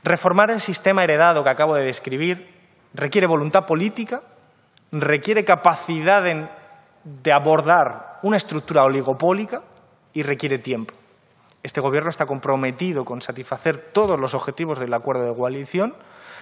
[0.03, 2.49] Reformar el sistema heredado que acabo de describir
[2.95, 4.23] requiere voluntad política,
[4.93, 9.63] requiere capacidad de, abordar una estructura oligopólica
[10.13, 10.95] y requiere tiempo.
[11.63, 15.95] Este Gobierno está comprometido con satisfacer todos los objetivos del acuerdo de coalición.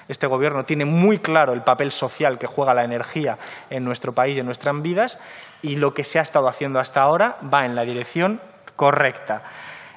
[0.09, 3.39] Este Gobierno tiene muy claro el papel social que juega la energía
[3.71, 5.19] en nuestro país y en nuestras vidas
[5.63, 8.41] y lo que se ha estado haciendo hasta ahora va en la dirección
[8.75, 9.43] correcta.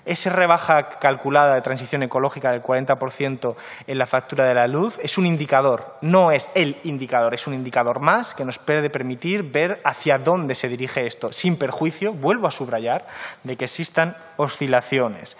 [0.04, 5.20] Esa rebaja calculada de transición ecológica del 40% en la factura de la luz es
[5.20, 9.80] un indicador, no es el indicador, es un indicador más que nos puede permitir ver
[9.84, 13.06] hacia dónde se dirige esto, sin perjuicio, vuelvo a subrayar,
[13.44, 15.38] de que existan oscilaciones.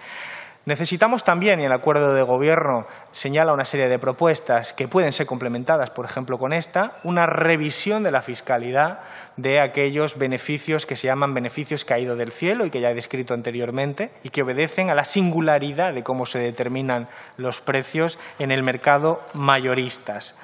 [0.64, 5.26] Necesitamos también, y el acuerdo de gobierno señala una serie de propuestas que pueden ser
[5.26, 9.00] complementadas, por ejemplo, con esta, una revisión de la fiscalidad
[9.36, 13.34] de aquellos beneficios que se llaman beneficios caídos del cielo y que ya he descrito
[13.34, 18.62] anteriormente y que obedecen a la singularidad de cómo se determinan los precios en el
[18.62, 20.36] mercado mayoristas.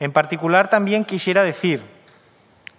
[0.00, 1.97] En particular, también quisiera decir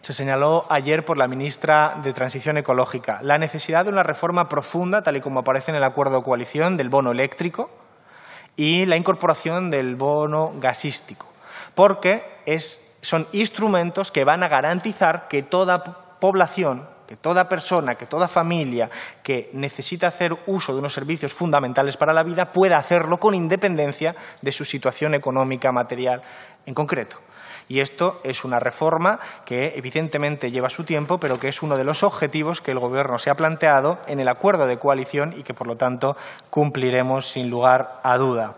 [0.01, 5.01] se señaló ayer por la ministra de Transición Ecológica, la necesidad de una reforma profunda,
[5.01, 7.69] tal y como aparece en el acuerdo de coalición, del bono eléctrico
[8.55, 11.27] y la incorporación del bono gasístico,
[11.75, 12.23] porque
[13.01, 15.83] son instrumentos que van a garantizar que toda
[16.19, 18.89] población, que toda persona, que toda familia
[19.23, 24.15] que necesita hacer uso de unos servicios fundamentales para la vida pueda hacerlo con independencia
[24.41, 26.21] de su situación económica material
[26.65, 27.17] en concreto.
[27.69, 31.83] Y esto es una reforma que evidentemente lleva su tiempo, pero que es uno de
[31.83, 35.53] los objetivos que el Gobierno se ha planteado en el acuerdo de coalición y que,
[35.53, 36.17] por lo tanto,
[36.49, 38.55] cumpliremos sin lugar a duda.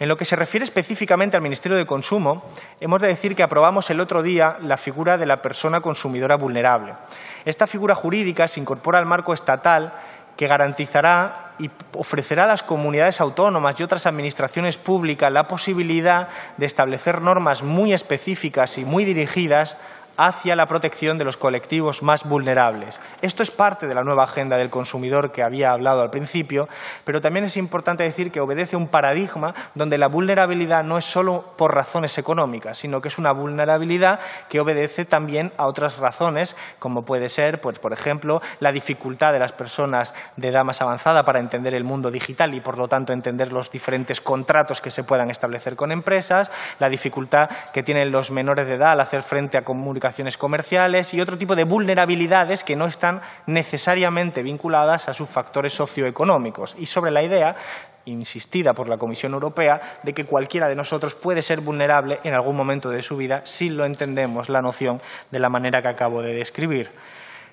[0.00, 2.42] En lo que se refiere específicamente al Ministerio de Consumo,
[2.80, 6.94] hemos de decir que aprobamos el otro día la figura de la persona consumidora vulnerable.
[7.44, 9.92] Esta figura jurídica se incorpora al marco estatal
[10.40, 16.64] que garantizará y ofrecerá a las comunidades autónomas y otras administraciones públicas la posibilidad de
[16.64, 19.76] establecer normas muy específicas y muy dirigidas
[20.20, 23.00] hacia la protección de los colectivos más vulnerables.
[23.22, 26.68] Esto es parte de la nueva agenda del consumidor que había hablado al principio,
[27.04, 31.54] pero también es importante decir que obedece un paradigma donde la vulnerabilidad no es solo
[31.56, 37.06] por razones económicas, sino que es una vulnerabilidad que obedece también a otras razones, como
[37.06, 41.38] puede ser, pues, por ejemplo, la dificultad de las personas de edad más avanzada para
[41.38, 45.30] entender el mundo digital y, por lo tanto, entender los diferentes contratos que se puedan
[45.30, 49.64] establecer con empresas, la dificultad que tienen los menores de edad al hacer frente a
[50.38, 56.76] comerciales y otro tipo de vulnerabilidades que no están necesariamente vinculadas a sus factores socioeconómicos.
[56.78, 57.56] Y sobre la idea
[58.04, 62.56] insistida por la Comisión Europea de que cualquiera de nosotros puede ser vulnerable en algún
[62.56, 64.98] momento de su vida si lo entendemos la noción
[65.30, 66.90] de la manera que acabo de describir.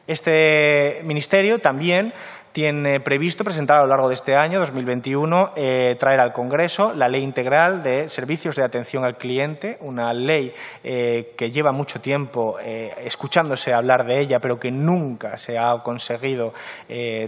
[0.07, 2.13] Este ministerio también
[2.53, 7.07] tiene previsto presentar a lo largo de este año, 2021, eh, traer al Congreso la
[7.07, 12.57] Ley Integral de Servicios de Atención al Cliente, una ley eh, que lleva mucho tiempo
[12.59, 16.53] eh, escuchándose hablar de ella, pero que nunca se ha conseguido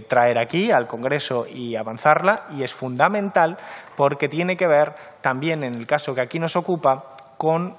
[0.08, 3.56] traer aquí al Congreso y avanzarla, y es fundamental
[3.96, 7.76] porque tiene que ver también, en el caso que aquí nos ocupa, con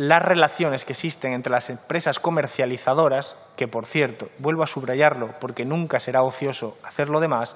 [0.00, 5.66] las relaciones que existen entre las empresas comercializadoras, que por cierto, vuelvo a subrayarlo porque
[5.66, 7.54] nunca será ocioso hacer lo demás,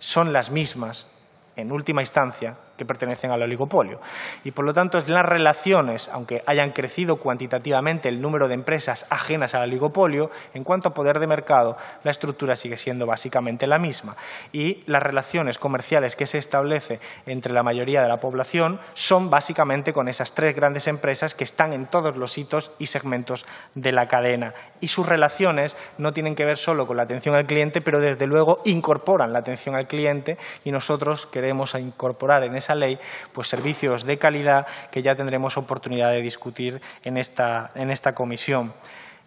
[0.00, 1.06] son las mismas
[1.54, 4.00] en última instancia, que pertenecen al oligopolio.
[4.44, 9.54] Y, por lo tanto, las relaciones, aunque hayan crecido cuantitativamente el número de empresas ajenas
[9.54, 14.16] al oligopolio, en cuanto a poder de mercado, la estructura sigue siendo básicamente la misma.
[14.52, 19.92] Y las relaciones comerciales que se establece entre la mayoría de la población son básicamente
[19.92, 24.06] con esas tres grandes empresas que están en todos los hitos y segmentos de la
[24.06, 24.54] cadena.
[24.80, 28.26] Y sus relaciones no tienen que ver solo con la atención al cliente, pero desde
[28.26, 32.98] luego incorporan la atención al cliente y nosotros queremos incorporar en esa ley
[33.32, 38.74] pues, servicios de calidad que ya tendremos oportunidad de discutir en esta, en esta comisión.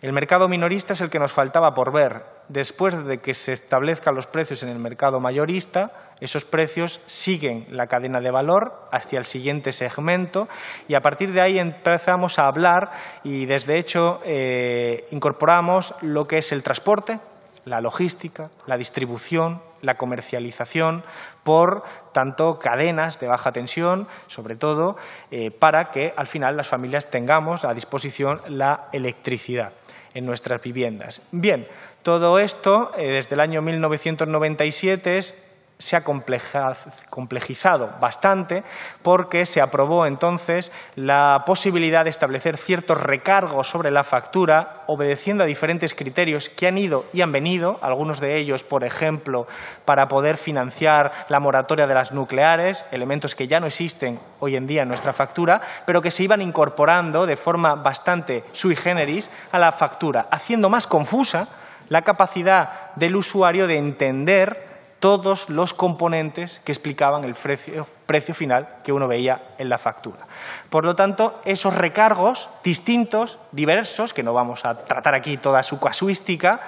[0.02, 2.24] El mercado minorista es el que nos faltaba por ver.
[2.48, 7.86] Después de que se establezcan los precios en el mercado mayorista, esos precios siguen la
[7.86, 10.50] cadena de valor hacia el siguiente segmento
[10.88, 12.90] y a partir de ahí empezamos a hablar
[13.24, 17.20] y desde hecho eh, incorporamos lo que es el transporte,
[17.66, 21.04] la logística, la distribución, la comercialización
[21.44, 24.96] por tanto cadenas de baja tensión, sobre todo
[25.32, 29.74] eh, para que al final las familias tengamos a disposición la electricidad
[30.14, 31.22] en nuestras viviendas.
[31.32, 31.68] Bien,
[32.04, 35.51] todo esto eh, desde el año 1997 es
[35.82, 38.64] se ha complejizado bastante
[39.02, 45.48] porque se aprobó entonces la posibilidad de establecer ciertos recargos sobre la factura obedeciendo a
[45.48, 49.48] diferentes criterios que han ido y han venido, algunos de ellos, por ejemplo,
[49.86, 54.68] para poder financiar la moratoria de las nucleares, elementos que ya no existen hoy en
[54.68, 59.60] día en nuestra factura, pero que se iban incorporando de forma bastante sui generis a
[59.60, 61.48] la factura, haciendo más confusa
[61.90, 64.71] la capacidad del usuario de entender
[65.02, 67.88] todos los componentes que explicaban el precio,
[68.36, 70.28] final que uno veía en la factura.
[70.70, 75.80] Por lo tanto, esos recargos distintos, diversos, que no vamos a tratar aquí toda su
[75.80, 76.62] casuística,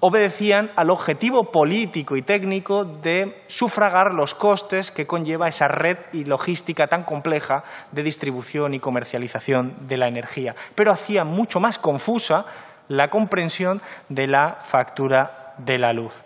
[0.00, 6.26] obedecían al objetivo político y técnico de sufragar los costes que conlleva esa red y
[6.26, 12.44] logística tan compleja de distribución y comercialización de la energía, pero hacía mucho más confusa
[12.88, 16.22] la comprensión de la factura de la luz.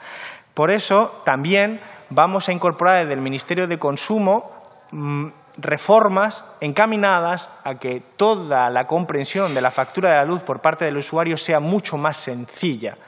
[0.58, 4.50] Por eso, también vamos a incorporar desde el Ministerio de Consumo
[4.90, 10.60] mm, reformas encaminadas a que toda la comprensión de la factura de la luz por
[10.60, 12.98] parte del usuario sea mucho más sencilla,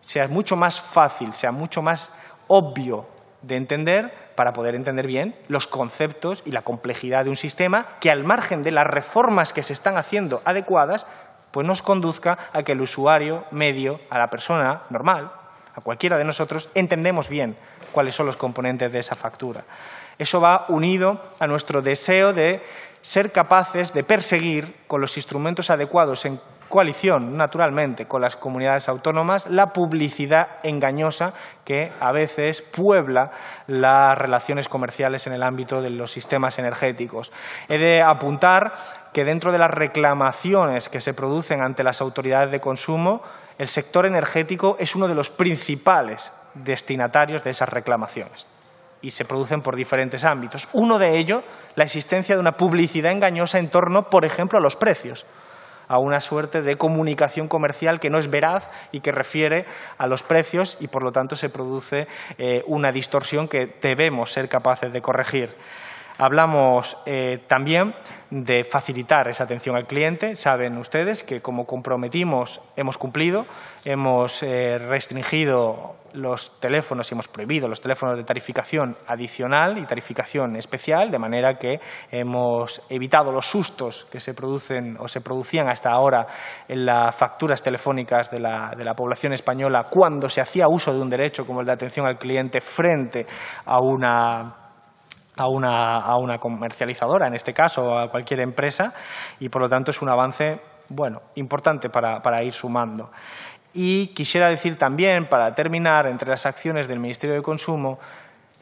[0.00, 2.10] sea mucho más fácil, sea mucho más
[2.46, 3.06] obvio
[3.42, 8.10] de entender para poder entender bien los conceptos y la complejidad de un sistema que,
[8.10, 11.06] al margen de las reformas que se están haciendo adecuadas,
[11.50, 15.30] pues nos conduzca a que el usuario medio, a la persona normal,
[15.74, 17.56] a cualquiera de nosotros, entendemos bien
[17.92, 19.64] cuáles son los componentes de esa factura.
[20.18, 22.62] Eso va unido a nuestro deseo de
[23.00, 29.46] ser capaces de perseguir con los instrumentos adecuados en coalición, naturalmente, con las comunidades autónomas,
[29.48, 31.34] la publicidad engañosa
[31.64, 33.30] que a veces puebla
[33.66, 37.32] las relaciones comerciales en el ámbito de los sistemas energéticos.
[37.68, 38.72] He de apuntar
[39.12, 43.22] que dentro de las reclamaciones que se producen ante las autoridades de consumo,
[43.58, 48.46] el sector energético es uno de los principales destinatarios de esas reclamaciones
[49.02, 50.68] y se producen por diferentes ámbitos.
[50.72, 51.44] Uno de ellos,
[51.74, 55.26] la existencia de una publicidad engañosa en torno, por ejemplo, a los precios
[55.88, 59.66] a una suerte de comunicación comercial que no es veraz y que refiere
[59.98, 62.06] a los precios y, por lo tanto, se produce
[62.38, 65.54] eh, una distorsión que debemos ser capaces de corregir.
[66.16, 67.92] Hablamos eh, también
[68.30, 70.36] de facilitar esa atención al cliente.
[70.36, 73.46] Saben ustedes que, como comprometimos, hemos cumplido.
[73.84, 80.54] Hemos eh, restringido los teléfonos y hemos prohibido los teléfonos de tarificación adicional y tarificación
[80.54, 81.80] especial, de manera que
[82.12, 86.28] hemos evitado los sustos que se producen o se producían hasta ahora
[86.68, 91.00] en las facturas telefónicas de la, de la población española cuando se hacía uso de
[91.00, 93.26] un derecho como el de atención al cliente frente
[93.66, 94.63] a una
[95.36, 98.94] a una, a una comercializadora, en este caso, a cualquier empresa,
[99.40, 103.10] y por lo tanto es un avance bueno, importante para, para, ir sumando.
[103.72, 107.98] Y quisiera decir también, para terminar, entre las acciones del Ministerio de Consumo,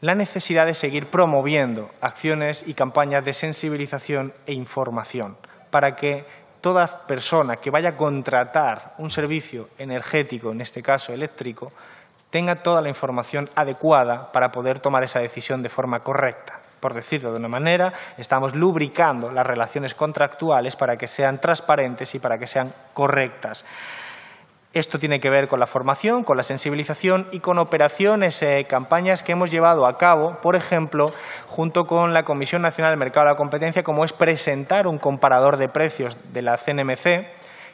[0.01, 5.37] la necesidad de seguir promoviendo acciones y campañas de sensibilización e información
[5.69, 6.25] para que
[6.59, 11.71] toda persona que vaya a contratar un servicio energético, en este caso eléctrico,
[12.29, 17.31] tenga toda la información adecuada para poder tomar esa decisión de forma correcta por decirlo
[17.31, 22.45] de una manera, estamos lubricando las relaciones contractuales para que sean transparentes y para que
[22.45, 23.63] sean correctas.
[24.73, 29.23] Esto tiene que ver con la formación, con la sensibilización y con operaciones, eh, campañas
[29.23, 31.13] que hemos llevado a cabo, por ejemplo,
[31.47, 35.55] junto con la Comisión Nacional del Mercado de la Competencia, como es presentar un comparador
[35.55, 37.29] de precios de la CNMC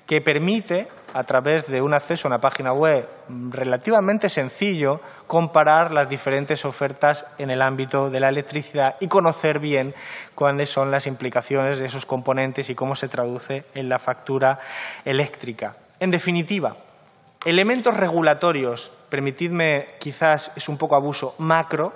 [0.06, 3.08] que permite a través de un acceso a una página web
[3.50, 9.94] relativamente sencillo, comparar las diferentes ofertas en el ámbito de la electricidad y conocer bien
[10.36, 14.60] cuáles son las implicaciones de esos componentes y cómo se traduce en la factura
[15.06, 15.76] eléctrica.
[16.00, 16.76] En definitiva,
[17.46, 21.94] elementos regulatorios, permitidme quizás es un poco abuso, macro,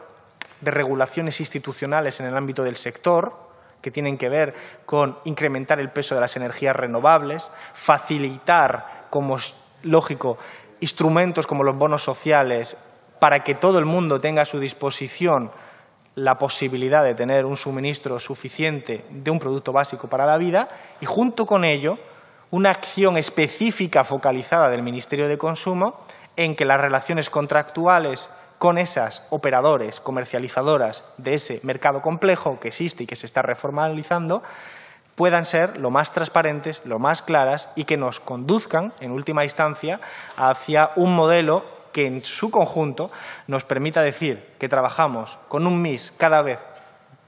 [0.62, 3.44] de regulaciones institucionales en el ámbito del sector,
[3.82, 4.54] que tienen que ver
[4.86, 9.54] con incrementar el peso de las energías renovables, facilitar como es
[9.84, 10.40] lógico,
[10.80, 12.76] instrumentos como los bonos sociales
[13.20, 15.52] para que todo el mundo tenga a su disposición
[16.16, 20.68] la posibilidad de tener un suministro suficiente de un producto básico para la vida
[21.00, 22.00] y, junto con ello,
[22.50, 26.00] una acción específica focalizada del Ministerio de Consumo
[26.36, 33.04] en que las relaciones contractuales con esas operadores, comercializadoras de ese mercado complejo que existe
[33.04, 34.42] y que se está reformalizando,
[35.16, 40.00] puedan ser lo más transparentes, lo más claras y que nos conduzcan, en última instancia,
[40.38, 43.12] hacia un modelo que en su conjunto
[43.48, 46.60] nos permita decir que trabajamos con un MIS cada vez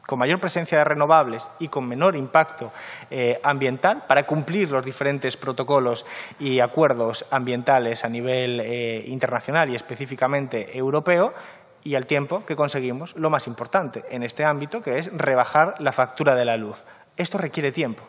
[0.05, 2.71] con mayor presencia de renovables y con menor impacto
[3.09, 6.05] eh, ambiental para cumplir los diferentes protocolos
[6.39, 11.33] y acuerdos ambientales a nivel eh, internacional y específicamente europeo
[11.83, 15.91] y al tiempo que conseguimos lo más importante en este ámbito, que es rebajar la
[15.91, 16.83] factura de la luz.
[17.17, 18.03] Esto requiere tiempo.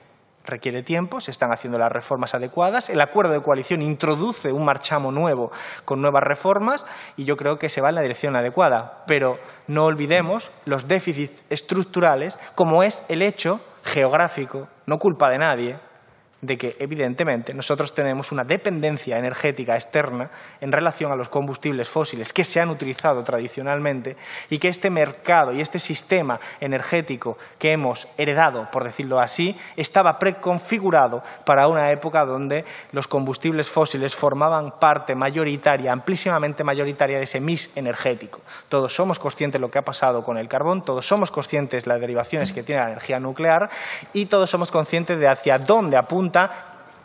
[0.44, 2.88] Requiere tiempo, se están haciendo las reformas adecuadas.
[2.88, 5.50] El acuerdo de coalición introduce un marchamo nuevo
[5.84, 6.86] con nuevas reformas
[7.16, 9.04] y yo creo que se va en la dirección adecuada.
[9.06, 15.78] Pero no olvidemos los déficits estructurales, como es el hecho geográfico, no culpa de nadie,
[16.46, 20.30] de que, evidentemente, nosotros tenemos una dependencia energética externa
[20.60, 24.16] en relación a los combustibles fósiles que se han utilizado tradicionalmente
[24.48, 30.18] y que este mercado y este sistema energético que hemos heredado, por decirlo así, estaba
[30.18, 37.40] preconfigurado para una época donde los combustibles fósiles formaban parte mayoritaria, amplísimamente mayoritaria de ese
[37.40, 38.40] mix energético.
[38.68, 41.90] Todos somos conscientes de lo que ha pasado con el carbón, todos somos conscientes de
[41.90, 43.68] las derivaciones que tiene la energía nuclear
[44.12, 46.35] y todos somos conscientes de hacia dónde apunta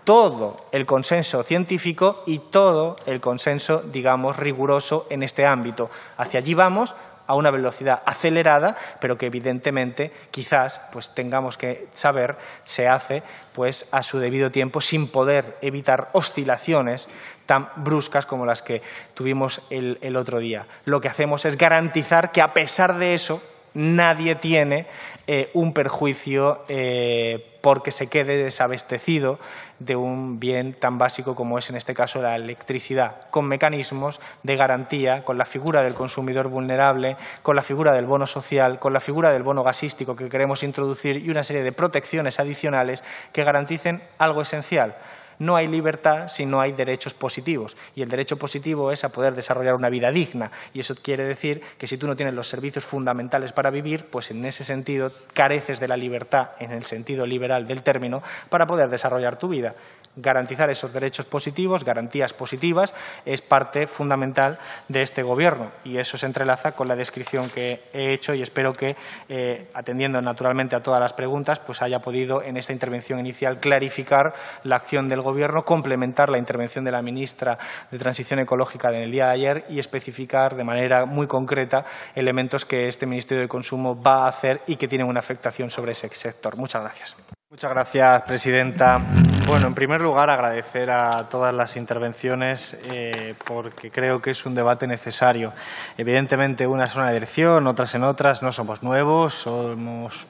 [0.04, 5.90] todo el consenso científico y todo el consenso, digamos, riguroso en este ámbito.
[6.18, 6.96] Hacia allí vamos,
[7.32, 13.24] a una velocidad acelerada, pero que evidentemente quizás pues tengamos que saber se hace
[13.56, 17.08] pues a su debido tiempo sin poder evitar oscilaciones
[17.46, 18.82] tan bruscas como las que
[19.14, 20.66] tuvimos el, otro día.
[20.84, 23.42] Lo que hacemos es garantizar que a pesar de eso
[23.74, 24.88] nadie tiene
[25.28, 29.40] eh, un perjuicio eh, porque se quede desabastecido
[29.80, 34.56] de un bien tan básico como es en este caso la electricidad, con mecanismos de
[34.56, 39.00] garantía, con la figura del consumidor vulnerable, con la figura del bono social, con la
[39.00, 44.02] figura del bono gasístico que queremos introducir y una serie de protecciones adicionales que garanticen
[44.18, 44.96] algo esencial,
[45.42, 47.76] no hay libertad si no hay derechos positivos.
[47.96, 50.52] Y el derecho positivo es a poder desarrollar una vida digna.
[50.72, 54.30] Y eso quiere decir que si tú no tienes los servicios fundamentales para vivir, pues
[54.30, 58.90] en ese sentido careces de la libertad, en el sentido liberal del término, para poder
[58.90, 59.74] desarrollar tu vida
[60.16, 62.94] garantizar esos derechos positivos, garantías positivas,
[63.26, 64.58] es parte fundamental
[64.88, 68.74] de este Gobierno y eso se entrelaza con la descripción que he hecho y espero
[68.74, 68.96] que,
[69.30, 74.34] eh, atendiendo naturalmente a todas las preguntas, pues haya podido en esta intervención inicial clarificar
[74.64, 77.58] la acción del Gobierno, complementar la intervención de la ministra
[77.90, 81.86] de Transición Ecológica del día de ayer y especificar de manera muy concreta
[82.16, 85.94] elementos que este Ministerio de Consumo va a hacer y que tienen una afectación sobre
[85.94, 86.58] ese sector.
[86.58, 87.16] Muchas gracias.
[87.52, 88.98] Muchas gracias, presidenta.
[89.46, 94.56] Bueno, en primer lugar, agradecer a todas las intervenciones eh, porque creo que es un
[94.56, 95.52] debate necesario.
[95.98, 98.42] Evidentemente, unas son una dirección, otras en otras.
[98.42, 100.28] No somos nuevos, somos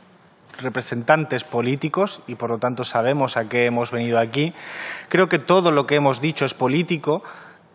[0.59, 4.55] representantes políticos y, por lo tanto, sabemos a qué hemos venido aquí.
[5.07, 7.21] Creo que todo lo que hemos dicho es político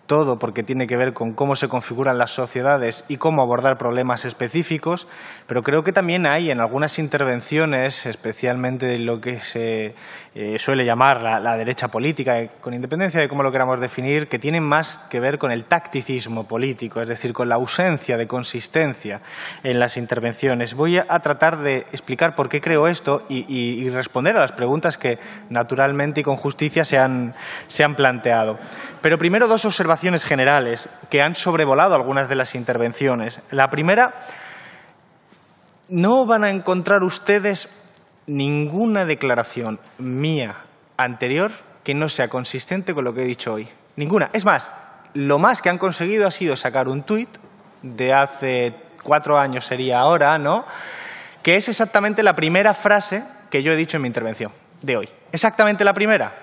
[0.06, 4.24] todo porque tiene que ver con cómo se configuran las sociedades y cómo abordar problemas
[4.24, 5.08] específicos,
[5.46, 9.94] pero creo que también hay en algunas intervenciones, especialmente de lo que se
[10.34, 14.38] eh, suele llamar la, derecha política, eh, con independencia de cómo lo queramos definir, que
[14.38, 19.20] tienen más que ver con el tacticismo político, es decir, con la ausencia de consistencia
[19.64, 20.74] en las intervenciones.
[20.74, 25.18] Voy a, tratar de explicar por qué creo esto y, responder a las preguntas que
[25.48, 27.34] naturalmente y con justicia se han,
[27.66, 28.58] se han planteado.
[29.00, 33.40] Pero primero dos observaciones generales que han sobrevolado algunas de las intervenciones.
[33.50, 34.12] La primera,
[35.88, 37.68] no van a encontrar ustedes
[38.26, 40.56] ninguna declaración mía
[40.96, 41.52] anterior
[41.84, 43.68] que no sea consistente con lo que he dicho hoy.
[43.96, 44.28] Ninguna.
[44.32, 44.72] Es más,
[45.14, 47.28] lo más que han conseguido ha sido sacar un tuit
[47.82, 50.64] de hace cuatro años sería ahora, ¿no?
[51.42, 54.50] Que es exactamente la primera frase que yo he dicho en mi intervención
[54.82, 55.08] de hoy.
[55.30, 56.34] Exactamente la primera.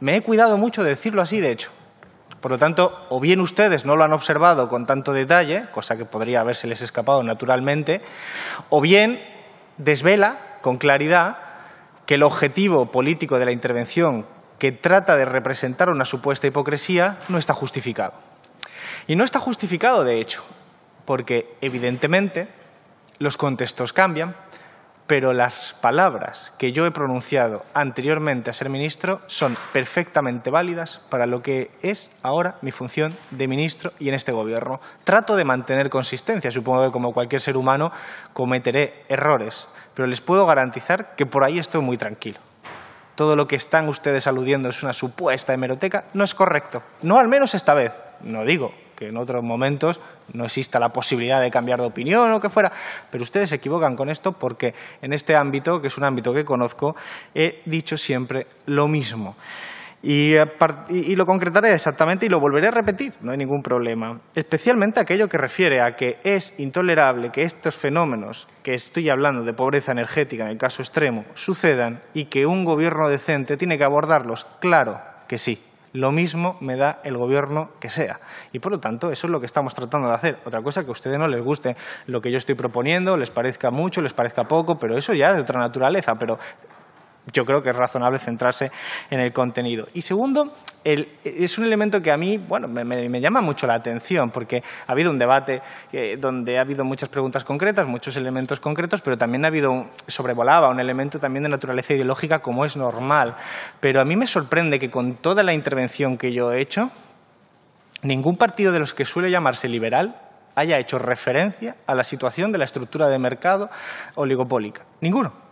[0.00, 1.70] Me he cuidado mucho de decirlo así, de hecho.
[2.40, 6.04] Por lo tanto, o bien ustedes no lo han observado con tanto detalle, cosa que
[6.04, 8.00] podría habérseles escapado naturalmente,
[8.70, 9.20] o bien
[9.76, 11.38] desvela con claridad
[12.06, 14.26] que el objetivo político de la intervención
[14.58, 18.14] que trata de representar una supuesta hipocresía no está justificado.
[19.06, 20.44] Y no está justificado, de hecho,
[21.04, 22.48] porque evidentemente
[23.18, 24.36] los contextos cambian,
[25.08, 31.26] pero las palabras que yo he pronunciado anteriormente a ser ministro son perfectamente válidas para
[31.26, 34.80] lo que es ahora mi función de ministro y en este Gobierno.
[35.04, 36.50] Trato de mantener consistencia.
[36.50, 37.90] Supongo que como cualquier ser humano
[38.34, 42.38] cometeré errores, pero les puedo garantizar que por ahí estoy muy tranquilo.
[43.14, 46.82] Todo lo que están ustedes aludiendo es una supuesta hemeroteca, no es correcto.
[47.02, 47.98] No al menos esta vez.
[48.20, 50.00] No digo que en otros momentos
[50.34, 52.72] no exista la posibilidad de cambiar de opinión o que fuera,
[53.10, 56.44] pero ustedes se equivocan con esto porque en este ámbito, que es un ámbito que
[56.44, 56.96] conozco,
[57.32, 59.36] he dicho siempre lo mismo.
[60.00, 60.34] Y,
[61.16, 64.20] lo concretaré exactamente y lo volveré a repetir, no hay ningún problema.
[64.34, 69.52] Especialmente aquello que refiere a que es intolerable que estos fenómenos, que estoy hablando de
[69.52, 74.46] pobreza energética en el caso extremo, sucedan y que un gobierno decente tiene que abordarlos.
[74.60, 75.60] Claro que sí.
[75.98, 78.20] Lo mismo me da el gobierno que sea.
[78.52, 80.38] Y por lo tanto, eso es lo que estamos tratando de hacer.
[80.44, 81.74] Otra cosa que a ustedes no les guste
[82.06, 85.34] lo que yo estoy proponiendo, les parezca mucho, les parezca poco, pero eso ya es
[85.34, 86.14] de otra naturaleza.
[86.14, 86.38] Pero
[87.32, 88.70] yo creo que es razonable centrarse
[89.10, 89.88] en el contenido.
[89.94, 90.52] Y segundo,
[90.84, 95.10] es un elemento que a mí bueno, me, llama mucho la atención, porque ha habido
[95.10, 95.60] un debate
[95.92, 100.68] eh, donde ha habido muchas preguntas concretas, muchos elementos concretos, pero también ha habido, sobrevolaba
[100.70, 103.36] un elemento también de naturaleza ideológica como es normal.
[103.80, 106.90] Pero a mí me sorprende que con toda la intervención que yo he hecho,
[108.02, 110.16] ningún partido de los que suele llamarse liberal
[110.54, 113.70] haya hecho referencia a la situación de la estructura de mercado
[114.16, 114.82] oligopólica.
[115.00, 115.47] Ninguno.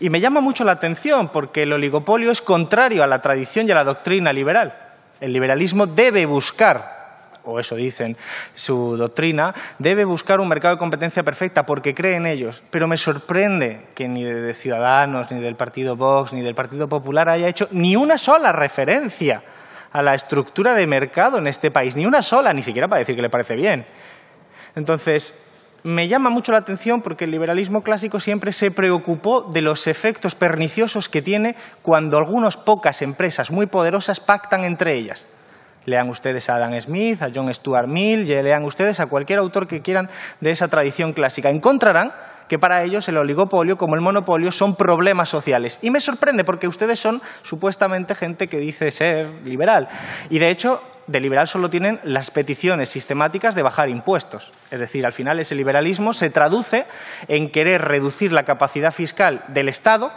[0.00, 3.72] Y me llama mucho la atención porque el oligopolio es contrario a la tradición y
[3.72, 4.74] a la doctrina liberal.
[5.20, 6.96] El liberalismo debe buscar
[7.46, 8.16] o eso dicen
[8.54, 12.62] su doctrina, debe buscar un mercado de competencia perfecta porque cree en ellos.
[12.70, 17.28] Pero me sorprende que ni de Ciudadanos, ni del Partido Vox, ni del Partido Popular
[17.28, 19.42] haya hecho ni una sola referencia
[19.92, 23.16] a la estructura de mercado en este país, ni una sola, ni siquiera para decir
[23.16, 23.86] que le parece bien.
[24.74, 25.34] Entonces,
[25.86, 30.34] me llama mucho la atención porque el liberalismo clásico siempre se preocupó de los efectos
[30.34, 35.26] perniciosos que tiene cuando algunas pocas empresas muy poderosas pactan entre ellas.
[35.86, 39.80] Lean ustedes a Adam Smith, a John Stuart Mill, lean ustedes a cualquier autor que
[39.80, 40.08] quieran
[40.40, 41.48] de esa tradición clásica.
[41.48, 42.12] Encontrarán
[42.48, 45.78] que para ellos el oligopolio, como el monopolio, son problemas sociales.
[45.82, 49.88] Y me sorprende porque ustedes son supuestamente gente que dice ser liberal.
[50.30, 54.50] Y de hecho, de liberal solo tienen las peticiones sistemáticas de bajar impuestos.
[54.70, 56.86] Es decir, al final ese liberalismo se traduce
[57.28, 60.10] en querer reducir la capacidad fiscal del Estado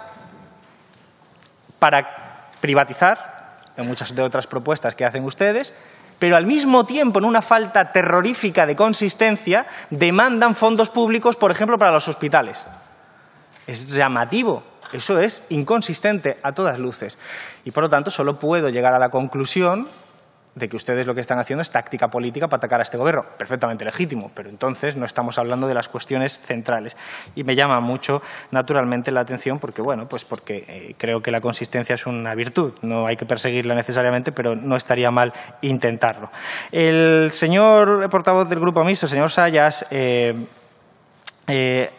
[1.78, 3.39] para privatizar,
[3.80, 5.73] en muchas de otras propuestas que hacen ustedes,
[6.19, 11.77] pero al mismo tiempo, en una falta terrorífica de consistencia, demandan fondos públicos, por ejemplo,
[11.77, 12.65] para los hospitales.
[13.65, 17.17] Es llamativo, eso es inconsistente a todas luces.
[17.63, 19.88] Y, por lo tanto, solo puedo llegar a la conclusión
[20.56, 23.24] de que ustedes lo que están haciendo es táctica política para atacar a este gobierno.
[23.38, 26.97] Perfectamente legítimo, pero entonces no estamos hablando de las cuestiones centrales.
[27.36, 28.22] Y me llama mucho,
[28.52, 32.74] naturalmente, la atención porque, bueno, pues porque eh, creo que la consistencia es una virtud.
[32.82, 36.30] No hay que perseguirla necesariamente, pero no estaría mal intentarlo.
[36.72, 40.34] El señor portavoz del Grupo Mixto, señor Sayas, eh,
[41.47, 41.89] eh,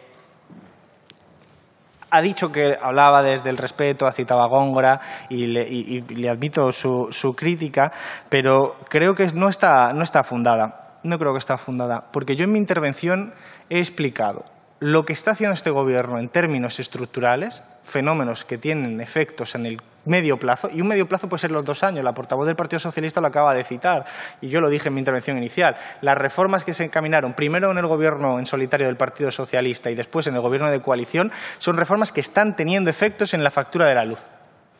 [2.11, 4.99] ha dicho que hablaba desde el respeto, ha citado a Góngora
[5.29, 7.91] y le, admito su, crítica,
[8.29, 10.77] pero creo que no está, no está fundada.
[11.03, 13.33] No creo que está fundada, porque yo en mi intervención
[13.71, 14.43] he explicado
[14.79, 19.81] lo que está haciendo este Gobierno en términos estructurales, fenómenos que tienen efectos en el
[20.05, 22.03] medio plazo, y un medio plazo puede ser los dos años.
[22.03, 24.05] La portavoz del Partido Socialista lo acaba de citar,
[24.41, 25.75] y yo lo dije en mi intervención inicial.
[26.01, 29.95] Las reformas que se encaminaron primero en el Gobierno en solitario del Partido Socialista y
[29.95, 33.87] después en el Gobierno de coalición son reformas que están teniendo efectos en la factura
[33.87, 34.19] de la luz.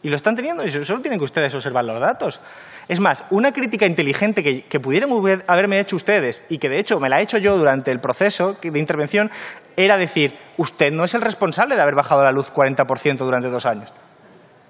[0.04, 2.40] Y lo están teniendo, y solo tienen que ustedes observar los datos.
[2.88, 5.12] Es más, una crítica inteligente que, pudieran
[5.48, 8.58] haberme hecho ustedes, y que de hecho me la he hecho yo durante el proceso
[8.62, 9.30] de intervención,
[9.76, 13.66] era decir, usted no es el responsable de haber bajado la luz 40% durante dos
[13.66, 13.94] años.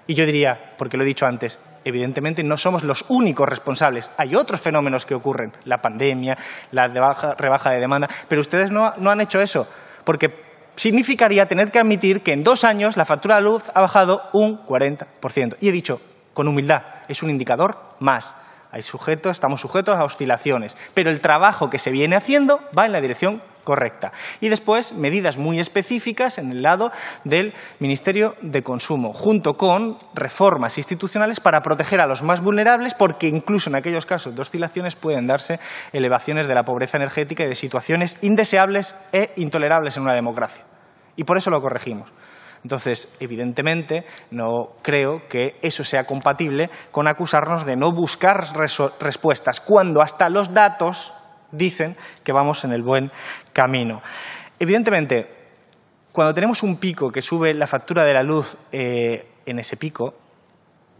[0.06, 4.10] Y yo diría, porque lo he dicho antes, evidentemente no somos los únicos responsables.
[4.18, 6.36] Hay otros fenómenos que ocurren, la pandemia,
[6.72, 9.66] la rebaja de demanda, pero ustedes no, no han hecho eso,
[10.04, 14.22] porque significaría tener que admitir que en dos años la factura de luz ha bajado
[14.32, 15.56] un 40%.
[15.60, 16.00] Y he dicho,
[16.34, 18.34] con humildad, es un indicador más.
[18.72, 22.92] Hay sujetos, estamos sujetos a oscilaciones, pero el trabajo que se viene haciendo va en
[22.92, 24.12] la dirección correcta.
[24.40, 26.90] Y después, medidas muy específicas en el lado
[27.24, 33.28] del Ministerio de Consumo, junto con reformas institucionales para proteger a los más vulnerables, porque
[33.28, 35.60] incluso en aquellos casos de oscilaciones pueden darse
[35.92, 40.64] elevaciones de la pobreza energética y de situaciones indeseables e intolerables en una democracia.
[41.14, 42.10] Y por eso lo corregimos.
[42.62, 48.44] Entonces, evidentemente, no creo que eso sea compatible con acusarnos de no buscar
[49.00, 51.12] respuestas, cuando hasta los datos
[51.50, 53.10] dicen que vamos en el buen
[53.52, 54.00] camino.
[54.58, 55.26] Evidentemente,
[56.12, 60.14] cuando tenemos un pico que sube la factura de la luz eh, en ese pico,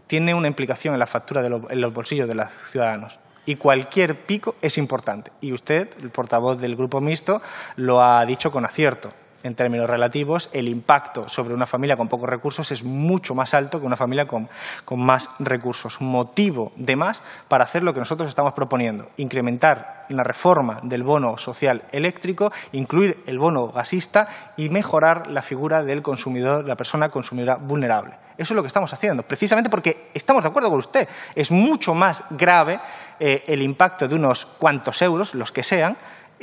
[0.05, 3.19] tiene una implicación en la factura de los bolsillos de los ciudadanos.
[3.45, 5.31] Y cualquier pico es importante.
[5.41, 7.41] Y usted, el portavoz del Grupo Mixto,
[7.77, 9.09] lo ha dicho con acierto
[9.43, 13.79] en términos relativos, el impacto sobre una familia con pocos recursos es mucho más alto
[13.79, 14.49] que una familia con,
[14.95, 16.01] más recursos.
[16.01, 21.37] Motivo de más para hacer lo que nosotros estamos proponiendo, incrementar la reforma del bono
[21.37, 24.27] social eléctrico, incluir el bono gasista
[24.57, 28.15] y mejorar la figura del consumidor, la persona consumidora vulnerable.
[28.37, 31.07] Eso es lo que estamos haciendo, precisamente porque estamos de acuerdo con usted.
[31.35, 32.79] Es mucho más grave
[33.19, 35.97] eh, el impacto de unos cuantos euros, los que sean,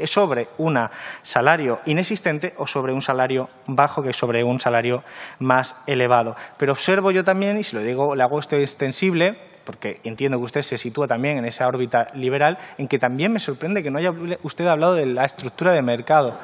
[0.07, 0.79] sobre un
[1.23, 5.03] salario inexistente o sobre un salario bajo que sobre un salario
[5.39, 6.37] más elevado.
[6.57, 10.45] Pero observo yo también, y si lo digo, le hago esto extensible, porque entiendo que
[10.45, 13.99] usted se sitúa también en esa órbita liberal, en que también me sorprende que no
[13.99, 16.39] haya usted hablado de la estructura de mercado.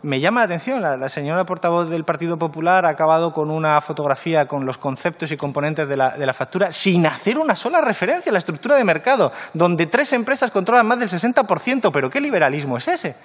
[0.00, 4.46] Me llama la atención, la, señora portavoz del Partido Popular ha acabado con una fotografía
[4.46, 8.30] con los conceptos y componentes de la, de la, factura sin hacer una sola referencia
[8.30, 11.90] a la estructura de mercado, donde tres empresas controlan más del 60%.
[11.92, 13.16] ¿Pero qué liberalismo es ese?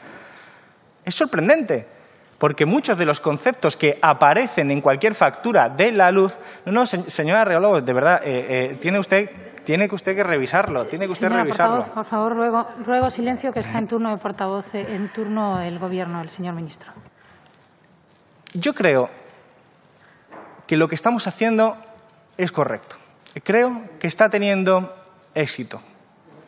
[1.05, 1.87] Es sorprendente,
[2.37, 6.37] porque muchos de los conceptos que aparecen en cualquier factura de la luz...
[6.65, 9.29] No, no, señora Reólogo, de verdad, eh, eh, tiene usted
[9.63, 11.83] tiene que usted que revisarlo, tiene que usted revisarlo.
[11.85, 16.21] por favor, ruego, ruego, silencio que está en turno de portavoz, en turno el Gobierno,
[16.21, 16.91] el señor ministro.
[18.53, 19.09] Yo creo
[20.67, 21.77] que lo que estamos haciendo
[22.37, 22.97] es correcto.
[23.43, 24.93] Creo que está teniendo
[25.33, 25.81] éxito.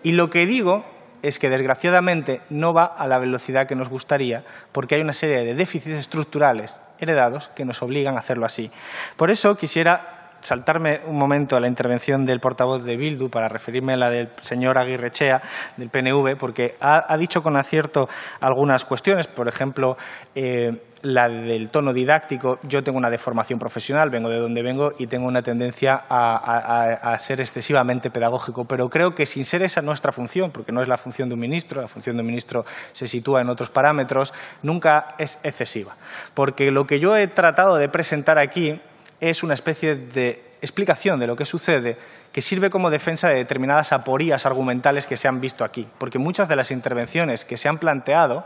[0.03, 0.85] Y lo que digo
[1.27, 5.43] es que desgraciadamente no va a la velocidad que nos gustaría porque hay una serie
[5.43, 8.71] de déficits estructurales heredados que nos obligan a hacerlo así.
[9.17, 13.93] Por eso quisiera saltarme un momento a la intervención del portavoz de Bildu para referirme
[13.93, 15.41] a la del señor Aguirrechea,
[15.75, 18.07] del PNV, porque ha, dicho con acierto
[18.39, 19.97] algunas cuestiones, por ejemplo,
[20.35, 20.71] eh,
[21.01, 22.59] la del tono didáctico.
[22.63, 27.41] Yo tengo una deformación profesional, vengo de donde vengo y tengo una tendencia a, ser
[27.41, 31.29] excesivamente pedagógico, pero creo que sin ser esa nuestra función, porque no es la función
[31.29, 35.39] de un ministro, la función de un ministro se sitúa en otros parámetros, nunca es
[35.43, 35.95] excesiva.
[36.33, 38.79] Porque lo que yo he tratado de presentar aquí
[39.19, 41.97] es una especie de explicación de lo que sucede
[42.31, 46.49] que sirve como defensa de determinadas aporías argumentales que se han visto aquí, porque muchas
[46.49, 48.45] de las intervenciones que se han planteado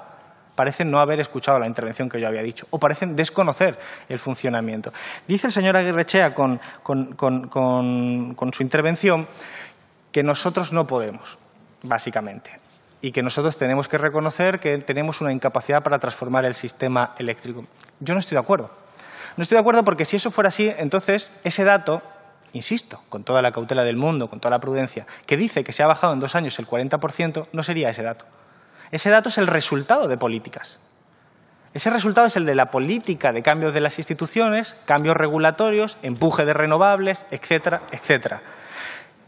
[0.55, 4.91] parecen no haber escuchado la intervención que yo había dicho o parecen desconocer el funcionamiento.
[5.27, 9.27] Dice el señor Aguirrechea con, con su intervención
[10.11, 11.37] que nosotros no podemos,
[11.83, 12.59] básicamente,
[13.01, 17.65] y que nosotros tenemos que reconocer que tenemos una incapacidad para transformar el sistema eléctrico.
[17.99, 18.69] Yo no estoy de acuerdo.
[19.37, 22.01] No estoy de acuerdo porque si eso fuera así, entonces ese dato,
[22.53, 25.83] insisto, con toda la cautela del mundo, con toda la prudencia, que dice que se
[25.83, 28.25] ha bajado en dos años el 40%, no sería ese dato.
[28.91, 30.79] Ese dato es el resultado de políticas.
[31.73, 36.43] Ese resultado es el de la política de cambios de las instituciones, cambios regulatorios, empuje
[36.43, 38.41] de renovables, etcétera, etcétera.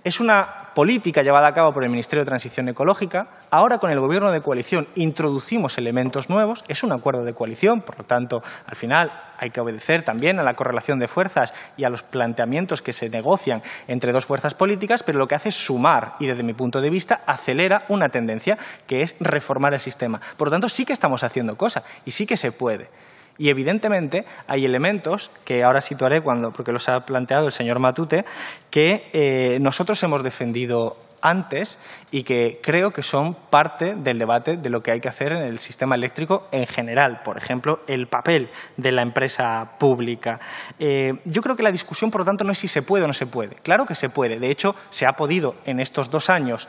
[0.04, 3.28] Es una política llevada a cabo por el Ministerio de Transición Ecológica.
[3.52, 6.64] Ahora, con el Gobierno de coalición, introducimos elementos nuevos.
[6.68, 10.44] Es un acuerdo de coalición, por lo tanto, al final hay que obedecer también a
[10.44, 15.04] la correlación de fuerzas y a los planteamientos que se negocian entre dos fuerzas políticas,
[15.04, 18.58] pero lo que hace es sumar y, desde mi punto de vista, acelera una tendencia
[18.88, 20.20] que es reformar el sistema.
[20.36, 22.90] Por lo tanto, sí que estamos haciendo cosas y sí que se puede.
[23.38, 28.26] Y evidentemente hay elementos que ahora situaré cuando, porque los ha planteado el señor Matute,
[28.70, 31.80] que eh, nosotros hemos defendido antes
[32.12, 35.44] y que creo que son parte del debate de lo que hay que hacer en
[35.44, 37.22] el sistema eléctrico en general.
[37.24, 40.40] Por ejemplo, el papel de la empresa pública.
[40.80, 43.08] Eh, yo creo que la discusión, por lo tanto, no es si se puede o
[43.08, 43.56] no se puede.
[43.56, 44.40] Claro que se puede.
[44.40, 46.68] De hecho, se ha podido en estos dos años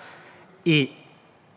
[0.65, 1.02] y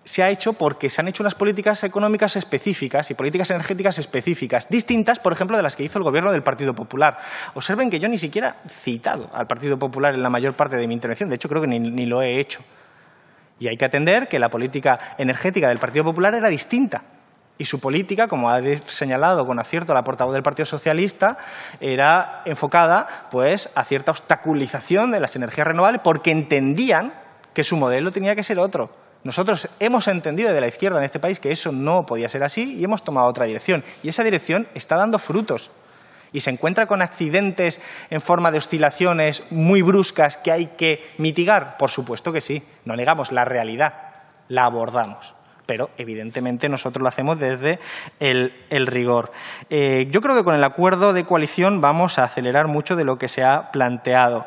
[0.05, 4.69] se ha hecho porque se han hecho unas políticas económicas específicas y políticas energéticas específicas,
[4.69, 7.17] distintas, por ejemplo, de las que hizo el Gobierno del Partido Popular.
[7.55, 10.87] Observen que yo ni siquiera he citado al Partido Popular en la mayor parte de
[10.87, 11.27] mi intervención.
[11.27, 12.61] De hecho, creo que ni, lo he hecho.
[13.59, 17.01] Y hay que atender que la política energética del Partido Popular era distinta.
[17.57, 21.37] Y su política, como ha señalado con acierto la portavoz del Partido Socialista,
[21.79, 27.13] era enfocada pues, a cierta obstaculización de las energías renovables porque entendían
[27.55, 31.19] que su modelo tenía que ser otro nosotros hemos entendido de la izquierda en este
[31.19, 33.83] país que eso no podía ser así y hemos tomado otra dirección.
[34.03, 35.71] Y esa dirección está dando frutos.
[36.31, 41.75] Y se encuentra con accidentes en forma de oscilaciones muy bruscas que hay que mitigar.
[41.77, 42.61] Por supuesto que sí.
[42.85, 43.93] No negamos la realidad.
[44.47, 45.33] La abordamos
[45.65, 47.79] pero evidentemente nosotros lo hacemos desde
[48.19, 48.51] el,
[48.85, 49.31] rigor.
[49.71, 53.17] Eh, yo creo que con el acuerdo de coalición vamos a acelerar mucho de lo
[53.17, 54.45] que se ha planteado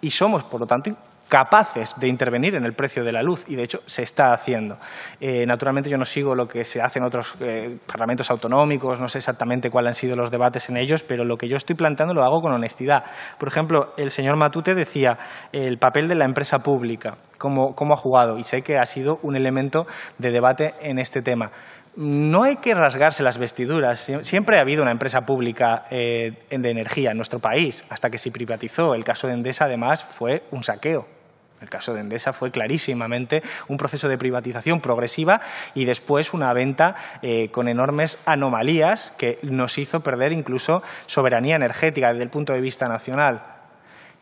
[0.00, 0.96] y somos, por lo tanto,
[1.28, 4.78] capaces de intervenir en el precio de la luz y de hecho se está haciendo.
[5.20, 9.08] Eh, naturalmente yo no sigo lo que se hace en otros eh, parlamentos autonómicos, no
[9.08, 12.14] sé exactamente cuáles han sido los debates en ellos, pero lo que yo estoy planteando
[12.14, 13.04] lo hago con honestidad.
[13.38, 15.18] Por ejemplo, el señor Matute decía
[15.52, 19.18] el papel de la empresa pública, cómo, cómo ha jugado y sé que ha sido
[19.22, 19.86] un elemento
[20.18, 21.50] de debate en este tema
[21.96, 24.10] no hay que rasgarse las vestiduras.
[24.20, 28.30] Siempre ha habido una empresa pública eh, de energía en nuestro país, hasta que se
[28.30, 28.94] privatizó.
[28.94, 31.15] El caso de Endesa, además, fue un saqueo.
[31.60, 35.40] El caso de Endesa fue clarísimamente un proceso de privatización progresiva
[35.74, 42.12] y después una venta eh, con enormes anomalías que nos hizo perder incluso soberanía energética
[42.12, 43.42] desde el punto de vista nacional.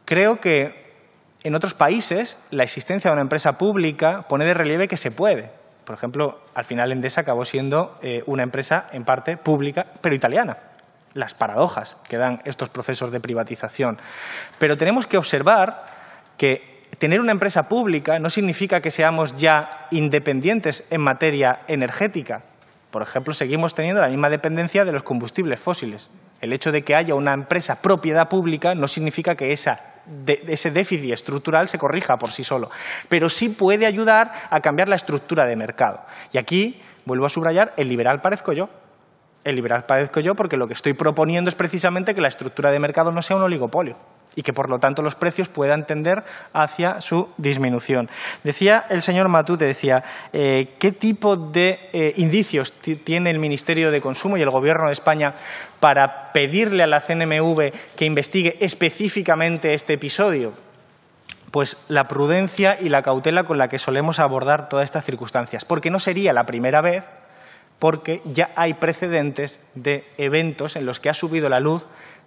[0.04, 0.92] Creo que
[1.42, 5.50] en otros países la existencia de una empresa pública pone de relieve que se puede.
[5.84, 10.56] Por ejemplo, al final Endesa acabó siendo eh, una empresa en parte pública, pero italiana
[11.14, 13.98] las paradojas que dan estos procesos de privatización.
[14.58, 15.86] Pero tenemos que observar
[16.36, 22.42] que tener una empresa pública no significa que seamos ya independientes en materia energética.
[22.90, 26.10] Por ejemplo, seguimos teniendo la misma dependencia de los combustibles fósiles.
[26.40, 31.68] El hecho de que haya una empresa propiedad pública no significa que ese déficit estructural
[31.68, 32.70] se corrija por sí solo,
[33.08, 36.02] pero sí puede ayudar a cambiar la estructura de mercado.
[36.32, 38.68] Y aquí vuelvo a subrayar, el liberal parezco yo.
[39.42, 42.78] El liberal parezco yo porque lo que estoy proponiendo es precisamente que la estructura de
[42.78, 43.96] mercado no sea un oligopolio
[44.36, 48.08] y que por lo tanto los precios puedan tender hacia su disminución.
[48.42, 52.72] Decía el señor Matute, decía, eh, ¿qué tipo de eh, indicios
[53.04, 55.34] tiene el Ministerio de Consumo y el Gobierno de España
[55.80, 60.52] para pedirle a la CNMV que investigue específicamente este episodio?
[61.54, 65.88] pues la prudencia y la cautela con la que solemos abordar todas estas circunstancias, porque
[65.88, 67.04] no sería la primera vez,
[67.78, 71.86] porque ya hay precedentes de eventos en los que ha subido la luz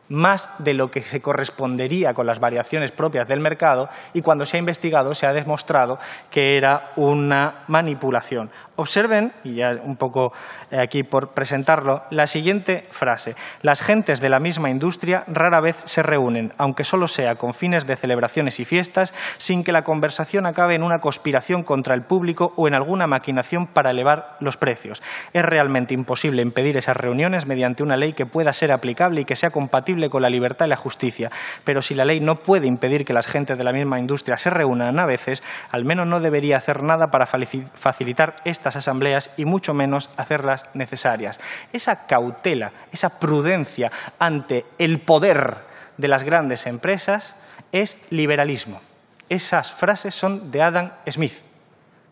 [0.10, 4.58] más de lo que se correspondería con las variaciones propias del mercado y cuando se
[4.58, 5.97] ha investigado se ha demostrado
[6.30, 8.49] que era una manipulación.
[8.76, 10.34] Observen, y ya un poco
[10.70, 13.36] eh, aquí por presentarlo, la siguiente frase.
[13.64, 17.88] Las gentes de la misma industria rara vez se reúnen, aunque solo sea con fines
[17.88, 22.53] de celebraciones y fiestas, sin que la conversación acabe en una conspiración contra el público
[22.55, 25.01] o en alguna maquinación para elevar los precios.
[25.34, 29.36] Es realmente imposible impedir esas reuniones mediante una ley que pueda ser aplicable y que
[29.36, 31.30] sea compatible con la libertad y la justicia.
[31.64, 34.50] Pero si la ley no puede impedir que las gentes de la misma industria se
[34.50, 39.74] reúnan a veces, al menos no debería hacer nada para facilitar esta asambleas y mucho
[39.74, 41.39] menos hacerlas necesarias.
[41.74, 45.58] Esa cautela, esa prudencia ante el poder
[45.98, 47.36] de las grandes empresas
[47.72, 48.82] es liberalismo.
[49.30, 51.47] Esas frases son de Adam Smith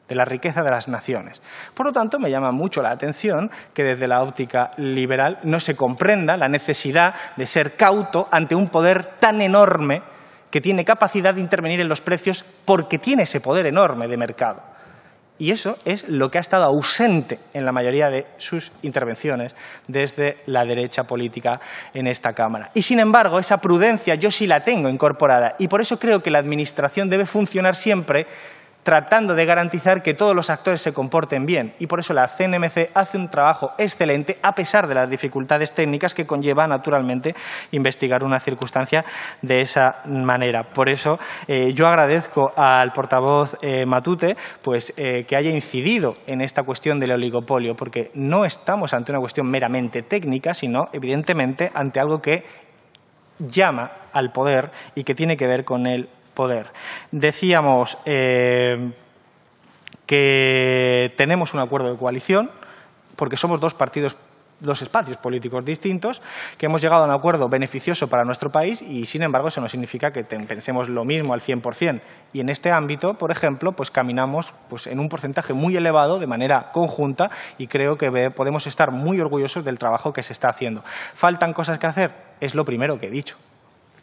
[0.07, 1.41] de la riqueza de las naciones.
[1.73, 5.75] Por lo tanto, me llama mucho la atención que desde la óptica liberal no se
[5.75, 10.01] comprenda la necesidad de ser cauto ante un poder tan enorme
[10.51, 14.75] que tiene capacidad de intervenir en los precios porque tiene ese poder enorme de mercado.
[15.37, 19.53] Y eso es lo que ha estado ausente en la mayoría de sus intervenciones
[19.85, 21.59] desde la derecha política
[21.93, 22.71] en esta Cámara.
[22.73, 26.31] Y, sin embargo, esa prudencia yo sí la tengo incorporada y por eso creo que
[26.31, 28.27] la Administración debe funcionar siempre
[28.85, 31.73] tratando de garantizar que todos los actores se comporten bien.
[31.79, 36.13] Y por eso la CNMC hace un trabajo excelente, a pesar de las dificultades técnicas
[36.13, 37.33] que conlleva, naturalmente,
[37.71, 39.03] investigar una circunstancia
[39.41, 40.61] de esa manera.
[40.61, 41.17] Por eso
[41.47, 46.99] eh, yo agradezco al portavoz eh, Matute pues, eh, que haya incidido en esta cuestión
[46.99, 52.43] del oligopolio, porque no estamos ante una cuestión meramente técnica, sino, evidentemente, ante algo que
[53.39, 56.67] llama al poder y que tiene que ver con el poder.
[57.11, 58.91] Decíamos eh,
[60.05, 62.51] que tenemos un acuerdo de coalición
[63.15, 64.15] porque somos dos partidos
[64.59, 66.21] dos espacios políticos distintos,
[66.57, 69.67] que hemos llegado a un acuerdo beneficioso para nuestro país y, sin embargo, eso no
[69.67, 72.01] significa que pensemos lo mismo al 100%.
[72.33, 76.27] Y en este ámbito, por ejemplo, pues caminamos pues, en un porcentaje muy elevado de
[76.27, 80.83] manera conjunta y creo que podemos estar muy orgullosos del trabajo que se está haciendo.
[81.13, 82.11] ¿Faltan cosas que hacer?
[82.39, 83.37] Es lo primero que he dicho.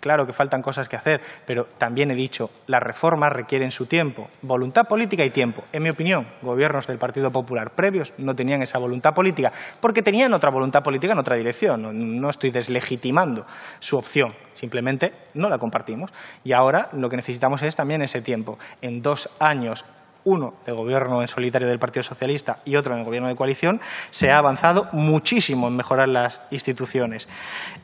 [0.03, 4.29] Claro que faltan cosas que hacer, pero también he dicho, las reformas requieren su tiempo,
[4.43, 5.63] voluntad política y tiempo.
[5.73, 10.35] En mi opinión, gobiernos del Partido Popular previos no tenían esa voluntad política, porque tenían
[10.35, 12.21] otra voluntad política en otra dirección.
[12.21, 13.47] No, estoy deslegitimando
[13.79, 16.13] su opción, simplemente no la compartimos.
[16.43, 18.59] Y ahora lo que necesitamos es también ese tiempo.
[18.81, 19.85] En dos años
[20.25, 23.81] uno de gobierno en solitario del Partido Socialista y otro en el gobierno de coalición,
[24.11, 27.29] se ha avanzado muchísimo en mejorar las instituciones.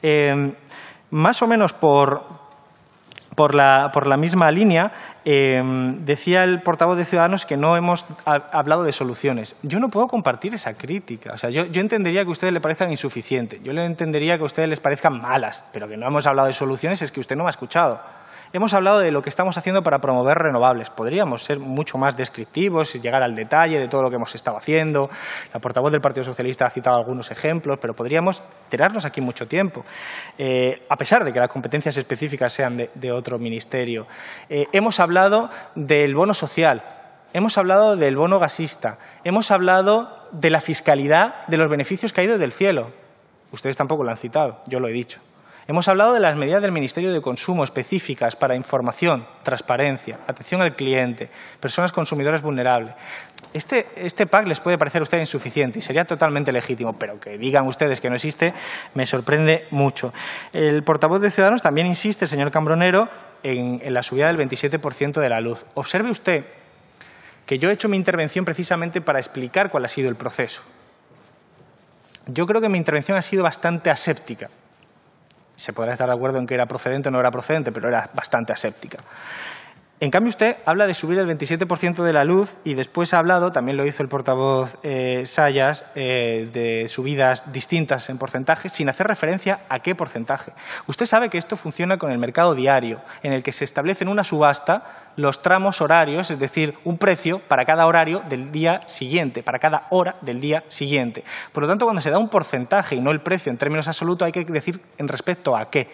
[0.03, 0.55] Eh,
[1.11, 2.23] más o menos por,
[3.35, 4.91] por, la, por la misma línea,
[5.25, 5.63] eh,
[6.01, 9.57] decía el portavoz de Ciudadanos que no hemos hablado de soluciones.
[9.63, 11.33] Yo no puedo compartir esa crítica.
[11.35, 14.43] O sea, yo, yo entendería que a ustedes les parezcan insuficientes, yo le entendería que
[14.43, 17.37] a ustedes les parezcan malas, pero que no hemos hablado de soluciones es que usted
[17.37, 18.01] no me ha escuchado.
[18.51, 20.89] Hemos hablado de lo que estamos haciendo para promover renovables.
[20.89, 24.57] Podríamos ser mucho más descriptivos y llegar al detalle de todo lo que hemos estado
[24.57, 25.11] haciendo.
[25.53, 29.85] La portavoz del Partido Socialista ha citado algunos ejemplos, pero podríamos tirarnos aquí mucho tiempo,
[30.39, 34.07] eh, a pesar de que las competencias específicas sean de, otro ministerio.
[34.49, 36.83] Eh, hemos hablado del bono social,
[37.35, 42.53] hemos hablado del bono gasista, hemos hablado de la fiscalidad de los beneficios caídos del
[42.53, 42.93] cielo.
[43.53, 45.21] Ustedes tampoco lo han citado, yo lo he dicho.
[45.71, 50.75] Hemos hablado de las medidas del Ministerio de Consumo específicas para información, transparencia, atención al
[50.75, 51.29] cliente,
[51.61, 52.95] personas consumidoras vulnerables.
[53.53, 57.37] Este, este PAC les puede parecer a ustedes insuficiente y sería totalmente legítimo, pero que
[57.37, 58.55] digan ustedes que no existe
[58.95, 60.15] me sorprende mucho.
[60.55, 63.11] El portavoz de Ciudadanos también insiste, el señor Cambronero,
[63.43, 65.67] en, en la subida del 27% de la luz.
[65.75, 66.47] Observe usted
[67.45, 70.63] que yo he hecho mi intervención precisamente para explicar cuál ha sido el proceso.
[72.25, 74.49] Yo creo que mi intervención ha sido bastante aséptica
[75.59, 78.09] se podrá estar de acuerdo en que era procedente o no era procedente, pero era
[78.15, 78.99] bastante aséptica.
[80.01, 83.51] En cambio, usted habla de subir el 27% de la luz y después ha hablado,
[83.51, 89.09] también lo hizo el portavoz eh, Sayas, eh, de subidas distintas en porcentaje, sin hacer
[89.09, 90.53] referencia a qué porcentaje.
[90.87, 94.11] Usted sabe que esto funciona con el mercado diario, en el que se establece en
[94.11, 99.43] una subasta los tramos horarios, es decir, un precio para cada horario del día siguiente,
[99.43, 101.25] para cada hora del día siguiente.
[101.53, 104.27] Por lo tanto, cuando se da un porcentaje y no el precio en términos absolutos,
[104.27, 105.89] hay que decir en respecto a qué.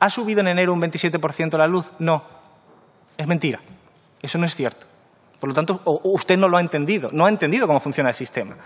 [0.00, 1.92] ¿Ha subido en enero un 27% la luz?
[2.00, 2.34] No
[3.16, 3.60] es mentira.
[4.22, 4.86] Eso no es cierto.
[5.40, 8.56] Por lo tanto, usted no lo ha entendido, no ha entendido cómo funciona el sistema.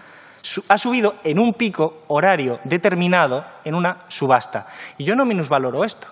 [0.69, 4.67] Ha subido en un pico horario determinado en una subasta.
[4.97, 6.09] Y yo no minusvaloro esto.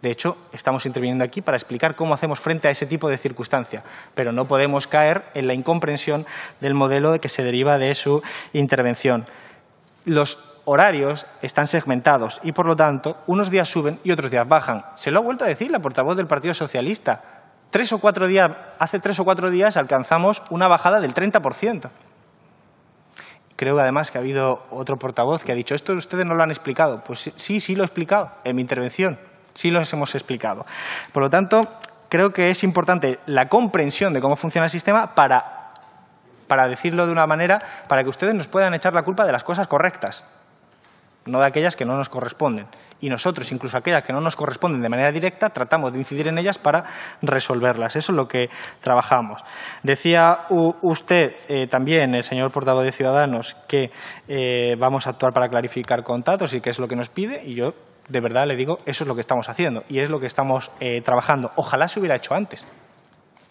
[0.00, 3.84] De hecho, estamos interviniendo aquí para explicar cómo hacemos frente a ese tipo de circunstancia,
[4.14, 6.26] pero no podemos caer en la incomprensión
[6.60, 8.20] del modelo que se deriva de su
[8.52, 9.26] intervención.
[10.04, 14.84] Los horarios están segmentados y, por lo tanto, unos días suben y otros días bajan.
[14.96, 17.41] Se lo ha vuelto a decir la portavoz del Partido Socialista.
[17.72, 21.88] Tres o cuatro días, hace tres o cuatro días alcanzamos una bajada del 30%.
[23.56, 26.50] Creo además que ha habido otro portavoz que ha dicho, esto ustedes no lo han
[26.50, 27.02] explicado.
[27.02, 29.18] Pues sí, sí lo he explicado en mi intervención,
[29.54, 30.66] sí lo hemos explicado.
[31.12, 31.62] Por lo tanto,
[32.10, 35.70] creo que es importante la comprensión de cómo funciona el sistema para,
[36.48, 37.58] para decirlo de una manera,
[37.88, 40.24] para que ustedes nos puedan echar la culpa de las cosas correctas
[41.26, 42.66] no de aquellas que no nos corresponden.
[43.00, 46.38] Y nosotros, incluso aquellas que no nos corresponden de manera directa, tratamos de incidir en
[46.38, 46.84] ellas para
[47.20, 47.96] resolverlas.
[47.96, 48.48] Eso es lo que
[48.80, 49.42] trabajamos.
[49.82, 50.46] Decía
[50.82, 53.90] usted eh, también, el señor portavoz de Ciudadanos, que
[54.28, 57.54] eh, vamos a actuar para clarificar contratos y que es lo que nos pide, y
[57.54, 57.74] yo
[58.08, 60.70] de verdad le digo, eso es lo que estamos haciendo y es lo que estamos
[60.80, 61.50] eh, trabajando.
[61.56, 62.66] Ojalá se hubiera hecho antes.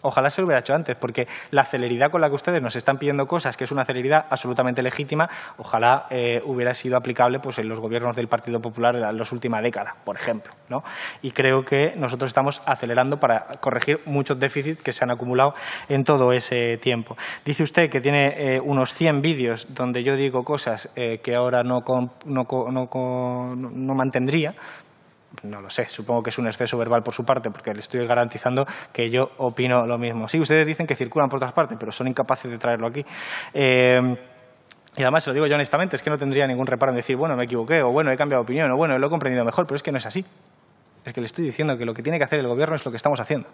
[0.02, 2.98] Ojalá se lo hubiera hecho antes, porque la celeridad con la que ustedes nos están
[2.98, 5.28] pidiendo cosas, que es una celeridad absolutamente legítima,
[5.58, 9.62] ojalá eh, hubiera sido aplicable pues, en los gobiernos del Partido Popular en las últimas
[9.62, 10.52] décadas, por ejemplo.
[10.68, 10.82] ¿no?
[11.22, 15.52] Y creo que nosotros estamos acelerando para corregir muchos déficits que se han acumulado
[15.88, 17.16] en todo ese tiempo.
[17.44, 21.62] Dice usted que tiene eh, unos 100 vídeos donde yo digo cosas eh, que ahora
[21.62, 21.82] no,
[23.94, 24.54] mantendría,
[25.42, 28.06] no lo sé, supongo que es un exceso verbal por su parte, porque le estoy
[28.06, 30.28] garantizando que yo opino lo mismo.
[30.28, 33.04] Sí, ustedes dicen que circulan por todas partes, pero son incapaces de traerlo aquí.
[33.52, 34.00] Eh,
[34.96, 37.16] y además, se lo digo yo honestamente, es que no tendría ningún reparo en decir,
[37.16, 39.66] bueno, me equivoqué, o bueno, he cambiado de opinión, o bueno, lo he comprendido mejor,
[39.66, 40.24] pero es que no es así.
[41.04, 42.92] Es que le estoy diciendo que lo que tiene que hacer el Gobierno es lo
[42.92, 43.48] que estamos haciendo.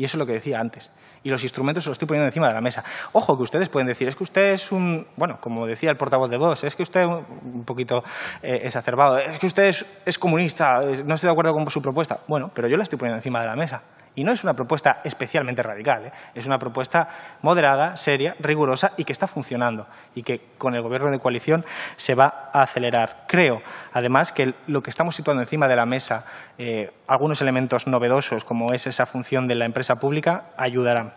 [0.00, 0.90] Y eso es lo que decía antes.
[1.22, 2.82] Y los instrumentos se los estoy poniendo encima de la mesa.
[3.12, 6.30] Ojo, que ustedes pueden decir, es que usted es un, bueno, como decía el portavoz
[6.30, 8.02] de Vox, es que usted un poquito
[8.42, 9.70] eh, exacerbado, es que usted
[10.06, 12.20] es comunista, no estoy de acuerdo con su propuesta.
[12.28, 13.82] Bueno, pero yo la estoy poniendo encima de la mesa.
[14.14, 16.12] Y no es una propuesta especialmente radical, ¿eh?
[16.34, 17.08] es una propuesta
[17.42, 21.64] moderada, seria, rigurosa y que está funcionando y que con el Gobierno de coalición
[21.96, 23.24] se va a acelerar.
[23.28, 26.24] Creo, además, que lo que estamos situando encima de la mesa,
[26.58, 31.12] eh, algunos elementos novedosos, como es esa función de la empresa pública, ayudarán.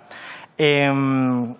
[0.58, 1.56] Em,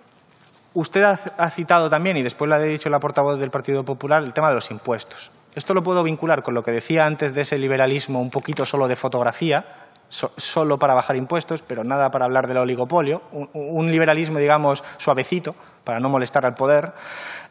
[0.74, 4.32] usted ha citado también, y después lo ha dicho la portavoz del Partido Popular, el
[4.32, 5.32] tema de los impuestos.
[5.54, 8.88] Esto lo puedo vincular con lo que decía antes de ese liberalismo un poquito solo
[8.88, 9.83] de fotografía,
[10.36, 16.00] solo para bajar impuestos, pero nada para hablar del oligopolio, un, liberalismo, digamos, suavecito, para
[16.00, 16.92] no molestar al poder,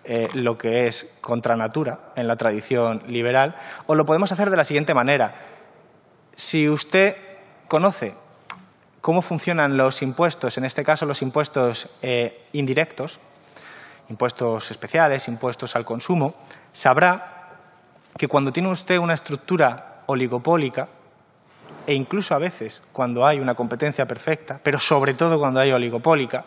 [0.06, 3.56] eh, lo que es contra natura en la tradición liberal,
[3.86, 5.36] o lo podemos hacer de la siguiente manera.
[6.36, 7.18] Si usted
[7.68, 8.14] conoce
[9.02, 13.20] cómo funcionan los impuestos, en este caso los impuestos eh, indirectos,
[14.10, 16.36] impuestos especiales, impuestos al consumo,
[16.72, 17.50] sabrá
[18.18, 20.88] que cuando tiene usted una estructura oligopólica,
[21.86, 26.46] e incluso a veces cuando hay una competencia perfecta, pero sobre todo cuando hay oligopólica,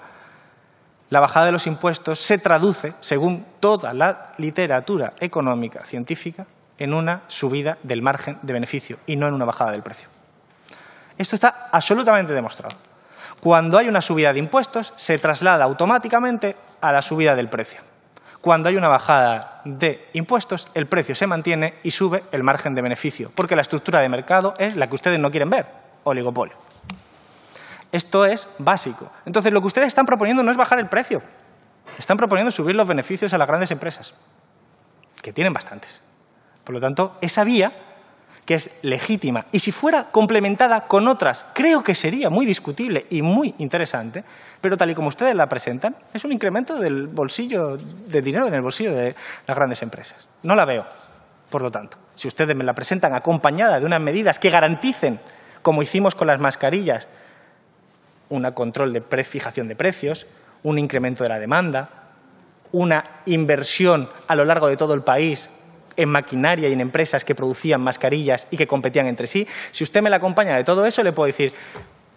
[1.10, 6.46] la bajada de los impuestos se traduce, según toda la literatura económica científica,
[6.78, 10.08] en una subida del margen de beneficio y no en una bajada del precio.
[11.16, 12.76] Esto está absolutamente demostrado.
[13.40, 17.80] Cuando hay una subida de impuestos, se traslada automáticamente a la subida del precio
[18.46, 22.80] cuando hay una bajada de impuestos, el precio se mantiene y sube el margen de
[22.80, 25.66] beneficio, porque la estructura de mercado es la que ustedes no quieren ver,
[26.04, 26.54] oligopolio.
[27.90, 29.10] Esto es básico.
[29.24, 31.22] Entonces, lo que ustedes están proponiendo no es bajar el precio,
[31.98, 34.14] están proponiendo subir los beneficios a las grandes empresas,
[35.20, 36.00] que tienen bastantes.
[36.62, 37.72] Por lo tanto, esa vía
[38.46, 43.20] que es legítima, y si fuera complementada con otras, creo que sería muy discutible y
[43.20, 44.22] muy interesante,
[44.60, 48.54] pero tal y como ustedes la presentan, es un incremento del bolsillo, de dinero en
[48.54, 49.16] el bolsillo de
[49.48, 50.28] las grandes empresas.
[50.44, 50.86] No la veo,
[51.50, 51.98] por lo tanto.
[52.14, 55.18] Si ustedes me la presentan acompañada de unas medidas que garanticen,
[55.62, 57.08] como hicimos con las mascarillas,
[58.28, 60.26] un control de fijación de precios,
[60.62, 61.90] un incremento de la demanda,
[62.70, 65.50] una inversión a lo largo de todo el país
[65.96, 69.46] en maquinaria y en empresas que producían mascarillas y que competían entre sí.
[69.70, 71.52] Si usted me la acompaña de todo eso, le puedo decir,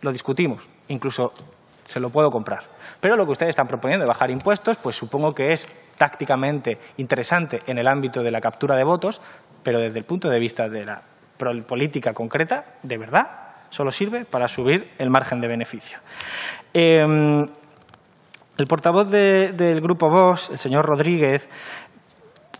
[0.01, 1.31] lo discutimos, incluso
[1.85, 2.63] se lo puedo comprar.
[3.01, 5.67] Pero lo que ustedes están proponiendo de bajar impuestos, pues supongo que es
[5.97, 9.21] tácticamente interesante en el ámbito de la captura de votos,
[9.63, 11.01] pero desde el punto de vista de la
[11.67, 13.27] política concreta, de verdad,
[13.69, 15.99] solo sirve para subir el margen de beneficio.
[16.73, 17.45] Em,
[18.57, 21.49] el portavoz del Grupo Vox, el señor Rodríguez,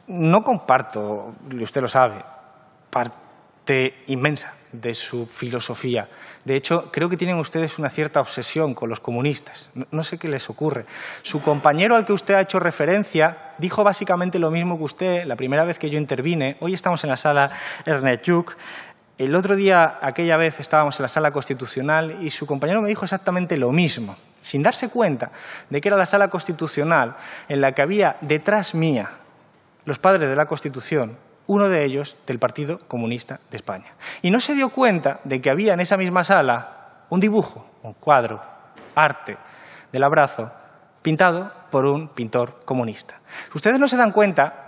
[0.10, 2.24] no comparto, y usted lo sabe,
[2.90, 6.08] parte inmensa de su filosofía.
[6.44, 9.70] De hecho, creo que tienen ustedes una cierta obsesión con los comunistas.
[9.92, 10.86] No, sé qué les ocurre.
[11.22, 15.36] Su compañero al que usted ha hecho referencia dijo básicamente lo mismo que usted la
[15.36, 16.58] primera vez que yo intervine.
[16.60, 17.52] Hoy estamos en la sala
[17.86, 18.56] Ernest Juk.
[19.18, 23.06] El otro día, aquella vez, estábamos en la sala constitucional y su compañero me dijo
[23.06, 25.32] exactamente lo mismo, sin darse cuenta
[25.70, 27.16] de que era la sala constitucional
[27.50, 29.20] en la que había detrás mía
[29.90, 31.18] los padres de la Constitución,
[31.48, 33.96] uno de ellos del Partido Comunista de España.
[34.22, 37.94] Y no se dio cuenta de que había en esa misma sala un dibujo, un
[37.94, 38.40] cuadro,
[38.94, 39.38] arte
[39.92, 40.52] del abrazo,
[41.02, 43.20] pintado por un pintor comunista.
[43.54, 44.68] Ustedes no se dan cuenta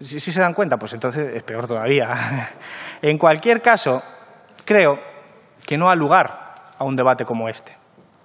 [0.00, 2.50] si, se dan cuenta, pues entonces es peor todavía.
[3.02, 4.02] en cualquier caso,
[4.64, 4.98] creo
[5.64, 7.76] que no ha lugar a un debate como este.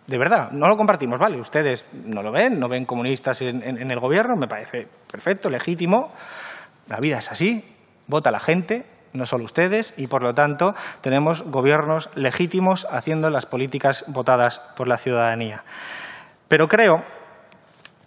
[0.10, 1.39] De verdad, no lo compartimos, ¿vale?
[1.39, 6.12] Ustedes no lo ven, no ven comunistas en, en el gobierno, me parece perfecto, legítimo.
[6.88, 7.64] La vida es así,
[8.07, 13.45] vota la gente, no solo ustedes, y por lo tanto tenemos gobiernos legítimos haciendo las
[13.45, 15.64] políticas votadas por la ciudadanía.
[16.47, 17.03] Pero creo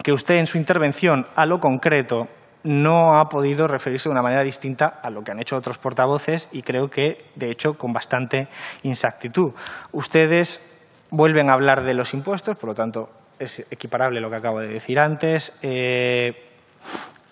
[0.03, 2.27] que usted en su intervención a lo concreto
[2.63, 6.49] no ha podido referirse de una manera distinta a lo que han hecho otros portavoces
[6.51, 8.49] y creo que, de hecho, con bastante
[8.83, 9.53] insactitud.
[9.93, 10.72] Ustedes
[11.13, 13.07] vuelven a hablar de los impuestos, por lo tanto,
[13.37, 15.57] es equiparable lo que acabo de decir antes.
[15.61, 16.49] Eh,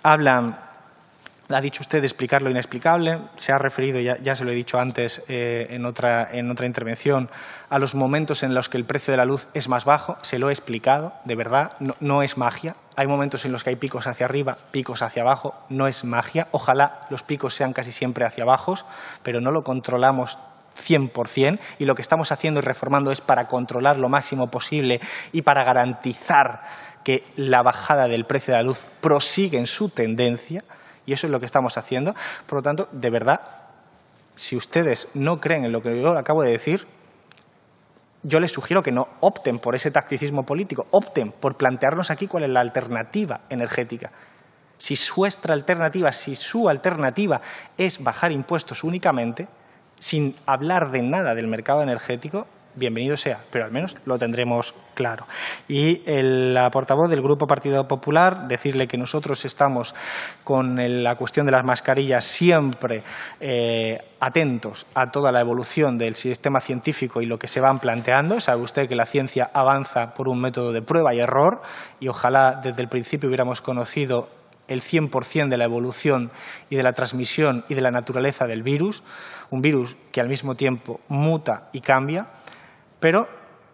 [0.03, 0.55] hablan
[1.49, 5.23] ha dicho usted explicar lo inexplicable, se ha referido, ya, se lo he dicho antes
[5.27, 7.29] eh, en, otra, en otra intervención,
[7.69, 10.39] a los momentos en los que el precio de la luz es más bajo, se
[10.39, 12.75] lo he explicado, de verdad, no es magia.
[12.95, 16.47] Hay momentos en los que hay picos hacia arriba, picos hacia abajo, no es magia.
[16.51, 18.75] Ojalá los picos sean casi siempre hacia abajo,
[19.23, 20.37] pero no lo controlamos
[20.77, 24.99] 100% y lo que estamos haciendo y reformando es para controlar lo máximo posible
[25.31, 26.63] y para garantizar
[27.03, 30.63] que la bajada del precio de la luz prosigue en su tendencia
[31.05, 32.15] y eso es lo que estamos haciendo.
[32.45, 33.41] Por lo tanto, de verdad,
[34.35, 36.87] si ustedes no creen en lo que yo acabo de decir,
[38.23, 42.43] yo les sugiero que no opten por ese tacticismo político, opten por plantearnos aquí cuál
[42.43, 44.11] es la alternativa energética.
[44.77, 47.41] Si su alternativa, si su alternativa
[47.77, 49.47] es bajar impuestos únicamente,
[50.01, 55.27] sin hablar de nada del mercado energético, bienvenido sea, pero al menos lo tendremos claro.
[55.67, 59.93] Y la portavoz del Grupo Partido Popular, decirle que nosotros estamos
[60.43, 63.03] con la cuestión de las mascarillas siempre
[63.39, 68.39] eh, atentos a toda la evolución del sistema científico y lo que se van planteando.
[68.39, 71.61] Sabe usted que la ciencia avanza por un método de prueba y error
[71.99, 74.40] y ojalá desde el principio hubiéramos conocido
[74.71, 76.31] el 100% de la evolución
[76.69, 79.03] y de la transmisión y de la naturaleza del virus,
[79.49, 82.27] un virus que al mismo tiempo muta y cambia
[83.01, 83.27] pero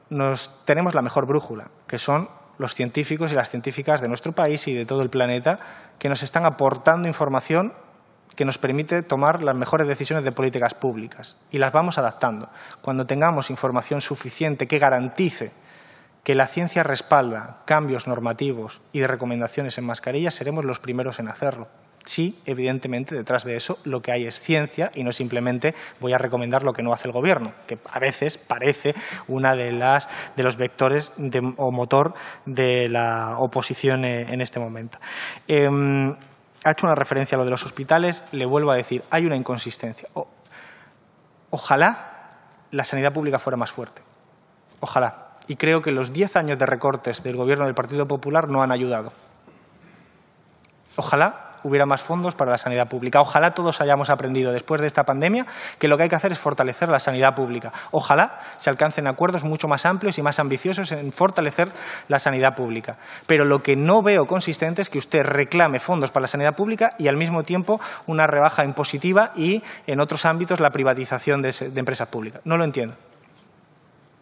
[0.09, 4.67] nos, tenemos la mejor brújula, que son los científicos y las científicas de nuestro país
[4.67, 5.59] y de todo el planeta,
[5.99, 7.73] que nos están aportando información
[8.35, 12.49] que nos permite tomar las mejores decisiones de políticas públicas y las vamos adaptando.
[12.81, 15.51] Cuando tengamos información suficiente que garantice
[16.27, 21.29] que la ciencia respalda cambios normativos y de recomendaciones en mascarillas, seremos los primeros en
[21.29, 21.69] hacerlo
[22.03, 26.17] sí, evidentemente, detrás de eso lo que hay es ciencia y no simplemente voy a
[26.17, 28.93] recomendar lo que no hace el Gobierno, que a veces parece
[29.29, 31.13] una de, las, de los vectores
[31.55, 32.13] o motor
[32.45, 34.99] de la oposición eh, en este momento.
[35.47, 36.11] Em,
[36.65, 39.37] ha hecho una referencia a lo de los hospitales, le vuelvo a decir, hay una
[39.37, 40.09] inconsistencia.
[41.51, 42.13] ojalá
[42.71, 44.01] la sanidad pública fuera más fuerte.
[44.81, 45.26] Ojalá.
[45.47, 48.71] Y creo que los diez años de recortes del Gobierno del Partido Popular no han
[48.71, 49.11] ayudado.
[50.97, 53.19] Ojalá hubiera más fondos para la sanidad pública.
[53.21, 55.45] Ojalá todos hayamos aprendido después de esta pandemia
[55.79, 57.71] que lo que hay que hacer es fortalecer la sanidad pública.
[57.91, 61.71] Ojalá se alcancen acuerdos mucho más amplios y más ambiciosos en fortalecer
[62.07, 62.97] la sanidad pública.
[63.25, 66.89] Pero lo que no veo consistente es que usted reclame fondos para la sanidad pública
[66.97, 72.07] y al mismo tiempo una rebaja impositiva y en otros ámbitos la privatización de, empresas
[72.07, 72.41] públicas.
[72.45, 72.95] No lo entiendo.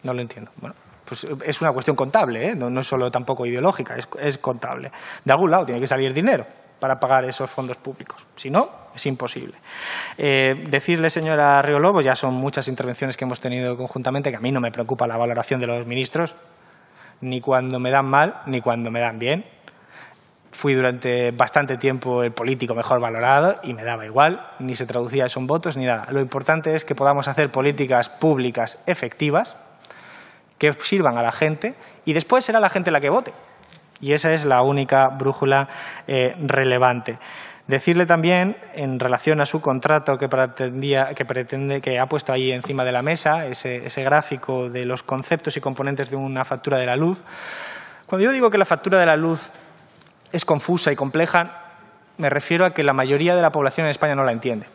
[0.02, 0.50] No lo entiendo.
[0.60, 2.56] Bueno, pues es una cuestión contable, ¿eh?
[2.56, 4.90] no, es solo tampoco ideológica, es, contable.
[5.24, 6.44] De algún lado tiene que salir dinero
[6.80, 8.26] para pagar esos fondos públicos.
[8.34, 9.54] Si no, es imposible.
[10.18, 14.50] Eh, decirle, señora Riolobo, ya son muchas intervenciones que hemos tenido conjuntamente, que a mí
[14.52, 16.34] no me preocupa la valoración de los ministros,
[17.20, 19.44] ni cuando me dan mal, ni cuando me dan bien.
[20.50, 25.26] Fui durante bastante tiempo el político mejor valorado y me daba igual, ni se traducía
[25.26, 26.06] eso en votos ni nada.
[26.10, 29.56] Lo importante es que podamos hacer políticas públicas efectivas
[30.58, 33.32] que sirvan a la gente y después será la gente la que vote.
[34.00, 35.68] Y esa es la única brújula
[36.06, 37.18] eh, relevante.
[37.66, 42.52] Decirle también, en relación a su contrato que, pretendía, que pretende, que ha puesto ahí
[42.52, 46.78] encima de la mesa, ese, ese gráfico de los conceptos y componentes de una factura
[46.78, 47.22] de la luz,
[48.06, 49.50] cuando yo digo que la factura de la luz
[50.30, 51.62] es confusa y compleja,
[52.18, 54.66] me refiero a que la mayoría de la población en España no la entiende.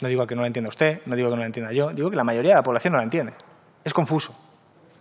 [0.00, 2.10] No digo que no la entienda usted, no digo que no la entienda yo, digo
[2.10, 3.34] que la mayoría de la población no la entiende.
[3.84, 4.34] Es confuso.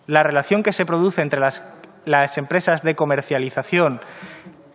[0.07, 1.63] La relación que se produce entre las
[2.05, 4.01] las empresas de comercialización,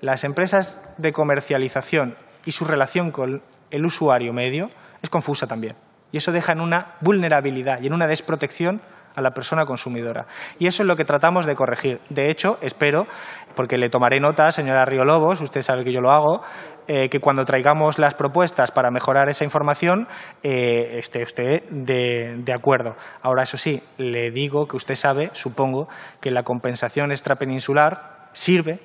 [0.01, 2.17] las empresas de comercialización
[2.47, 4.69] y su relación con el usuario medio
[5.03, 5.77] es confusa también.
[6.11, 8.81] Y eso deja en una vulnerabilidad y en una desprotección
[9.19, 10.27] a la persona consumidora.
[10.59, 12.01] Y eso es lo que tratamos de corregir.
[12.09, 13.07] De hecho, espero,
[13.55, 16.43] porque le tomaré nota, señora Río Lobos, usted sabe que yo lo hago,
[16.87, 20.07] eh, que cuando traigamos las propuestas para mejorar esa información
[20.43, 22.95] eh, esté usted de, de, acuerdo.
[23.23, 25.89] Ahora, eso sí, le digo que usted sabe, supongo,
[26.21, 28.79] que la compensación extrapeninsular sirve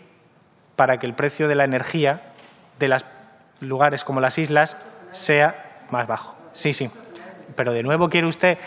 [0.75, 2.33] para que el precio de la energía
[2.79, 3.05] de los
[3.59, 4.77] lugares como las islas
[5.11, 6.35] sea más bajo.
[6.53, 6.89] Sí, sí.
[7.55, 8.57] Pero de nuevo quiere usted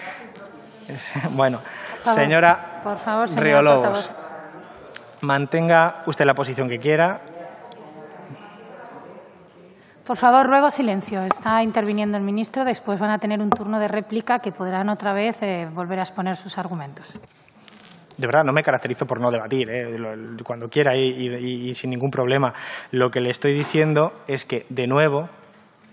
[1.30, 1.58] Bueno,
[2.04, 4.10] señora por favor, Riolobos,
[5.22, 7.20] mantenga usted la posición que quiera.
[10.04, 11.24] Por favor, ruego silencio.
[11.24, 12.64] Está interviniendo el ministro.
[12.64, 16.02] Después van a tener un turno de réplica que podrán otra vez eh, volver a
[16.02, 17.18] exponer sus argumentos.
[18.16, 19.96] De verdad, no me caracterizo por no debatir, eh,
[20.44, 22.54] cuando quiera y, y sin ningún problema.
[22.92, 25.28] Lo que le estoy diciendo es que, de nuevo,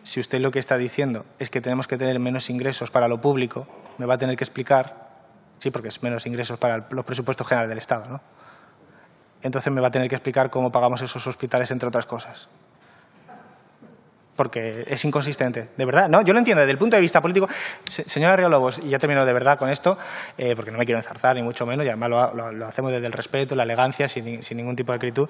[0.03, 3.21] si usted lo que está diciendo es que tenemos que tener menos ingresos para lo
[3.21, 3.67] público,
[3.97, 5.09] me va a tener que explicar,
[5.59, 8.21] sí, porque es menos ingresos para los presupuestos generales del Estado, ¿no?
[9.41, 12.47] Entonces me va a tener que explicar cómo pagamos esos hospitales, entre otras cosas.
[14.37, 16.09] Porque es inconsistente, de verdad.
[16.09, 17.47] No, yo lo entiendo desde el punto de vista político.
[17.85, 19.97] Señora Riolobos, y ya termino de verdad con esto,
[20.37, 23.13] eh, porque no me quiero enzarzar, ni mucho menos, y además lo, hacemos desde el
[23.13, 25.29] respeto, la elegancia, sin, sin ningún tipo de acritud.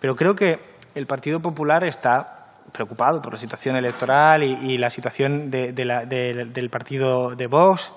[0.00, 0.60] Pero creo que
[0.94, 2.37] el Partido Popular está
[2.72, 7.92] preocupado por la situación electoral y, la situación del partido de Vox.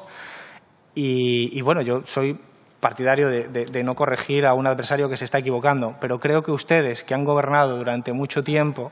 [0.95, 2.39] Y, bueno, yo soy
[2.79, 7.03] partidario de, no corregir a un adversario que se está equivocando, pero creo que ustedes,
[7.03, 8.91] que han gobernado durante mucho tiempo,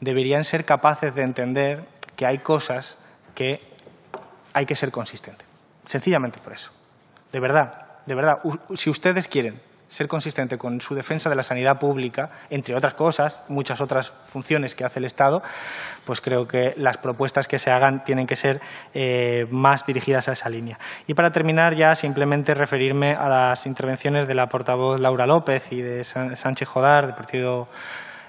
[0.00, 1.84] deberían ser capaces de entender
[2.16, 2.98] que hay cosas
[3.34, 3.60] que
[4.52, 5.46] hay que ser consistentes.
[5.86, 6.70] Sencillamente por eso.
[7.32, 8.38] De verdad, de verdad,
[8.74, 13.42] si ustedes quieren ser consistente con su defensa de la sanidad pública, entre otras cosas,
[13.48, 15.42] muchas otras funciones que hace el Estado,
[16.04, 18.60] pues creo que las propuestas que se hagan tienen que ser
[18.92, 20.78] eh, más dirigidas a esa línea.
[21.06, 25.80] Y para terminar ya simplemente referirme a las intervenciones de la portavoz Laura López y
[25.80, 27.68] de Sánchez Jodar, del Partido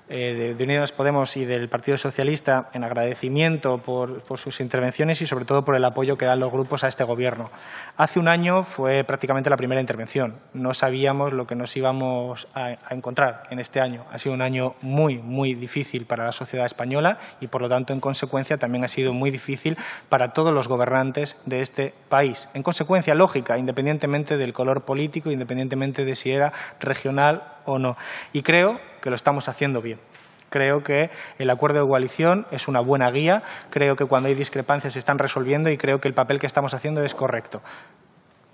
[0.08, 5.46] eh, de, Unidas Podemos y del Partido Socialista en agradecimiento por, sus intervenciones y sobre
[5.46, 7.50] todo por el apoyo que dan los grupos a este Gobierno.
[7.98, 10.36] Hace un año fue prácticamente la primera intervención.
[10.54, 14.06] No sabíamos lo que nos íbamos a, encontrar en este año.
[14.12, 17.92] Ha sido un año muy, muy difícil para la sociedad española y, por lo tanto,
[17.92, 19.76] en consecuencia, también ha sido muy difícil
[20.10, 22.50] para todos los gobernantes de este país.
[22.54, 27.98] En consecuencia, lógica, independientemente del color político, independientemente de si era regional o no.
[28.34, 30.00] Y creo que lo estamos haciendo bien.
[30.50, 34.94] Creo que el acuerdo de coalición es una buena guía, creo que cuando hay discrepancias
[34.94, 37.62] se están resolviendo y creo que el papel que estamos haciendo es correcto.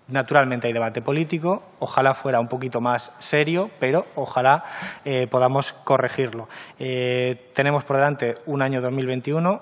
[0.09, 4.65] Naturalmente hay debate político, ojalá fuera un poquito más serio, pero ojalá
[5.05, 6.49] eh, podamos corregirlo.
[6.79, 9.61] Eh, tenemos por delante un año 2021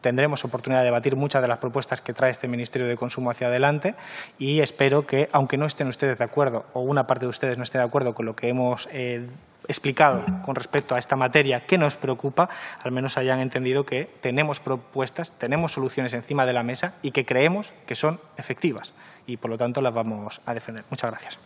[0.00, 3.48] tendremos oportunidad de debatir muchas de las propuestas que trae este Ministerio de Consumo hacia
[3.48, 3.94] adelante
[4.38, 7.62] y espero que, aunque no estén ustedes de acuerdo o una parte de ustedes no
[7.62, 9.26] esté de acuerdo con lo que hemos eh,
[9.66, 12.48] explicado con respecto a esta materia que nos preocupa,
[12.82, 17.24] al menos hayan entendido que tenemos propuestas, tenemos soluciones encima de la mesa y que
[17.24, 18.94] creemos que son efectivas
[19.26, 20.84] y, por lo tanto, las vamos a defender.
[20.90, 21.38] Muchas gracias.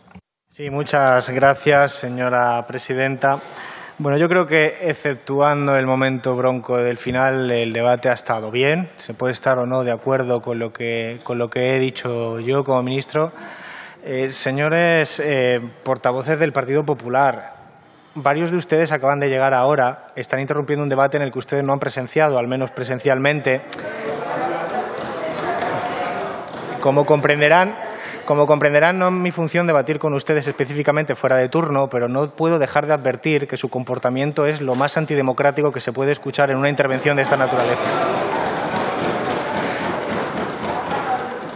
[0.47, 3.39] Sí, muchas gracias, señora presidenta.
[4.03, 8.89] Bueno, yo creo que, exceptuando el momento bronco del final, el debate ha estado bien.
[8.97, 12.37] Se puede estar o no de acuerdo con lo que, con lo que he dicho
[12.41, 13.31] yo como ministro.
[14.03, 17.53] Eh, señores eh, portavoces del Partido Popular,
[18.13, 21.63] varios de ustedes acaban de llegar ahora, están interrumpiendo un debate en el que ustedes
[21.63, 23.61] no han presenciado, al menos presencialmente.
[26.81, 27.73] Como comprenderán,
[28.25, 32.29] como comprenderán, no es mi función debatir con ustedes específicamente fuera de turno, pero no
[32.29, 36.49] puedo dejar de advertir que su comportamiento es lo más antidemocrático que se puede escuchar
[36.49, 37.81] en una intervención de esta naturaleza.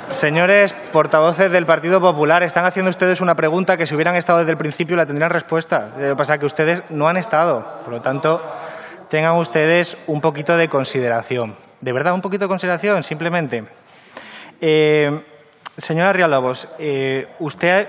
[0.09, 4.51] Señores portavoces del Partido Popular, están haciendo ustedes una pregunta que si hubieran estado desde
[4.51, 5.91] el principio la tendrían respuesta.
[5.97, 7.81] Lo que pasa es que ustedes no han estado.
[7.83, 8.41] Por lo tanto,
[9.09, 11.55] tengan ustedes un poquito de consideración.
[11.81, 13.63] De verdad, un poquito de consideración, simplemente.
[14.59, 15.07] Eh,
[15.77, 17.87] Señora Rialobos, eh, usted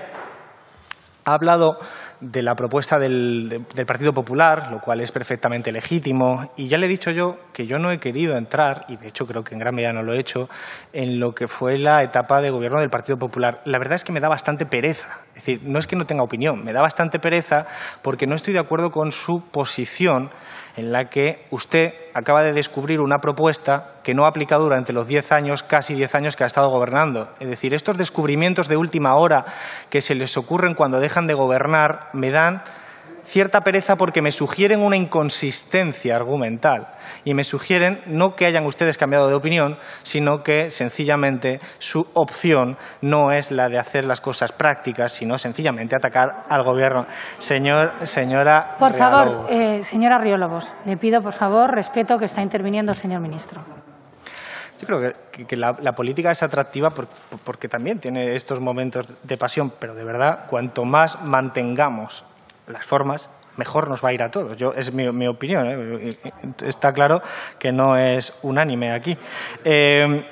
[1.25, 1.79] ha hablado
[2.21, 6.89] de la propuesta del, Partido Popular, lo cual es perfectamente legítimo, y ya le he
[6.89, 9.73] dicho yo que yo no he querido entrar, y de hecho creo que en gran
[9.73, 10.49] medida no lo he hecho,
[10.93, 13.61] en lo que fue la etapa de gobierno del Partido Popular.
[13.65, 16.21] La verdad es que me da bastante pereza, es decir, no es que no tenga
[16.21, 17.65] opinión, me da bastante pereza
[18.01, 20.31] porque no estoy de acuerdo con su posición
[20.75, 25.07] en la que usted acaba de descubrir una propuesta que no ha aplicado durante los
[25.07, 27.29] diez años, casi diez años que ha estado gobernando.
[27.39, 29.45] Es decir, estos descubrimientos de última hora
[29.89, 32.61] que se les ocurren cuando dejan de gobernar me dan
[33.29, 36.87] cierta pereza porque me sugieren una inconsistencia argumental
[37.23, 42.77] y me sugieren no que hayan ustedes cambiado de opinión, sino que sencillamente su opción
[43.01, 47.05] no es la de hacer las cosas prácticas, sino sencillamente atacar al Gobierno.
[47.37, 52.91] Señor, señora Por favor, eh, señora Riólogos, le pido, por favor, respeto que está interviniendo
[52.91, 53.61] el señor ministro.
[54.81, 55.11] Yo creo
[55.45, 56.89] que, la, política es atractiva
[57.43, 62.23] porque también tiene estos momentos de pasión, pero de verdad, cuanto más mantengamos
[62.69, 64.57] las formas, mejor nos va a ir a todos.
[64.57, 65.67] Yo, es mi, opinión.
[65.67, 66.17] ¿eh?
[66.65, 67.21] Está claro
[67.59, 69.17] que no es unánime aquí.
[69.63, 70.25] Eh,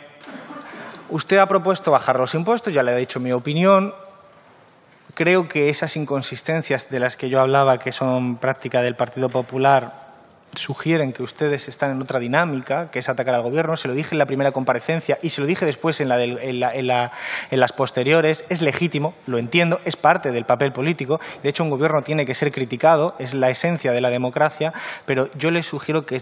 [1.10, 3.94] usted ha propuesto bajar los impuestos, ya le he dicho mi opinión.
[5.14, 10.07] Creo que esas inconsistencias de las que yo hablaba, que son práctica del Partido Popular,
[10.54, 13.76] sugieren que ustedes están en otra dinámica, que es atacar al Gobierno.
[13.76, 18.46] Se lo dije en la primera comparecencia y se lo dije después en, las posteriores.
[18.50, 21.20] Es legítimo, lo entiendo, es parte del papel político.
[21.44, 24.74] De hecho, un Gobierno tiene que ser criticado, es la esencia de la democracia,
[25.06, 26.22] pero yo les sugiero que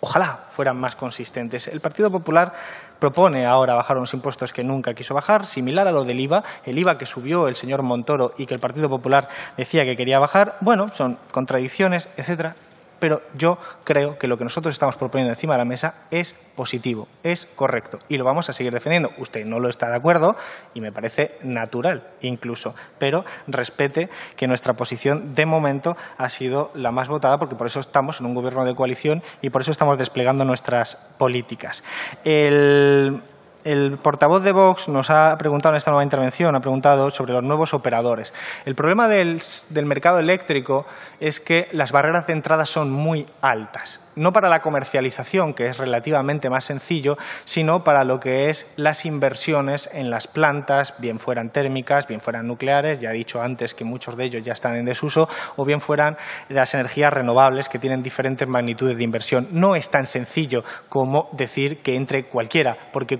[0.00, 1.68] ojalá fueran más consistentes.
[1.68, 2.52] El Partido Popular
[2.98, 6.78] propone ahora bajar unos impuestos que nunca quiso bajar, similar a lo del IVA, el
[6.78, 10.56] IVA que subió el señor Montoro y que el Partido Popular decía que quería bajar.
[10.60, 12.54] Bueno, son contradicciones, etcétera
[12.98, 17.08] pero yo creo que lo que nosotros estamos proponiendo encima de la mesa es positivo,
[17.22, 19.10] es correcto y lo vamos a seguir defendiendo.
[19.18, 20.36] Usted no lo está de acuerdo
[20.74, 26.90] y me parece natural incluso, pero respete que nuestra posición de momento ha sido la
[26.90, 29.98] más votada porque por eso estamos en un gobierno de coalición y por eso estamos
[29.98, 31.82] desplegando nuestras políticas.
[32.24, 33.22] El
[33.64, 37.42] el portavoz de Vox nos ha preguntado en esta nueva intervención, ha preguntado sobre los
[37.42, 38.32] nuevos operadores.
[38.64, 39.40] El problema del,
[39.84, 40.86] mercado eléctrico
[41.18, 45.78] es que las barreras de entrada son muy altas no para la comercialización, que es
[45.78, 51.50] relativamente más sencillo, sino para lo que es las inversiones en las plantas, bien fueran
[51.50, 54.84] térmicas, bien fueran nucleares, ya he dicho antes que muchos de ellos ya están en
[54.84, 56.16] desuso, o bien fueran
[56.48, 59.48] las energías renovables que tienen diferentes magnitudes de inversión.
[59.50, 63.18] No es tan sencillo como decir que entre cualquiera, porque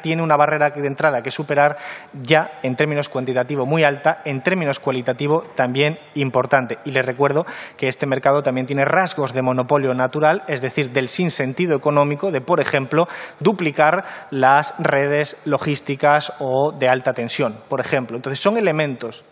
[0.00, 1.76] tiene una barrera de entrada que superar
[2.22, 6.78] ya en términos cuantitativos muy alta, en términos cualitativos también importante.
[6.84, 7.46] Y les recuerdo
[7.76, 12.40] que este mercado también tiene rasgos de monopolio natural es decir, del sinsentido económico de,
[12.40, 13.06] por ejemplo,
[13.38, 18.16] duplicar las redes logísticas o de alta tensión, por ejemplo.
[18.16, 19.24] Entonces, son elementos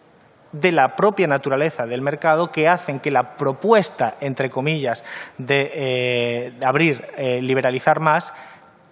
[0.52, 5.04] de la propia naturaleza del mercado que hacen que la propuesta, entre comillas,
[5.36, 8.32] de, eh, abrir, eh, liberalizar más,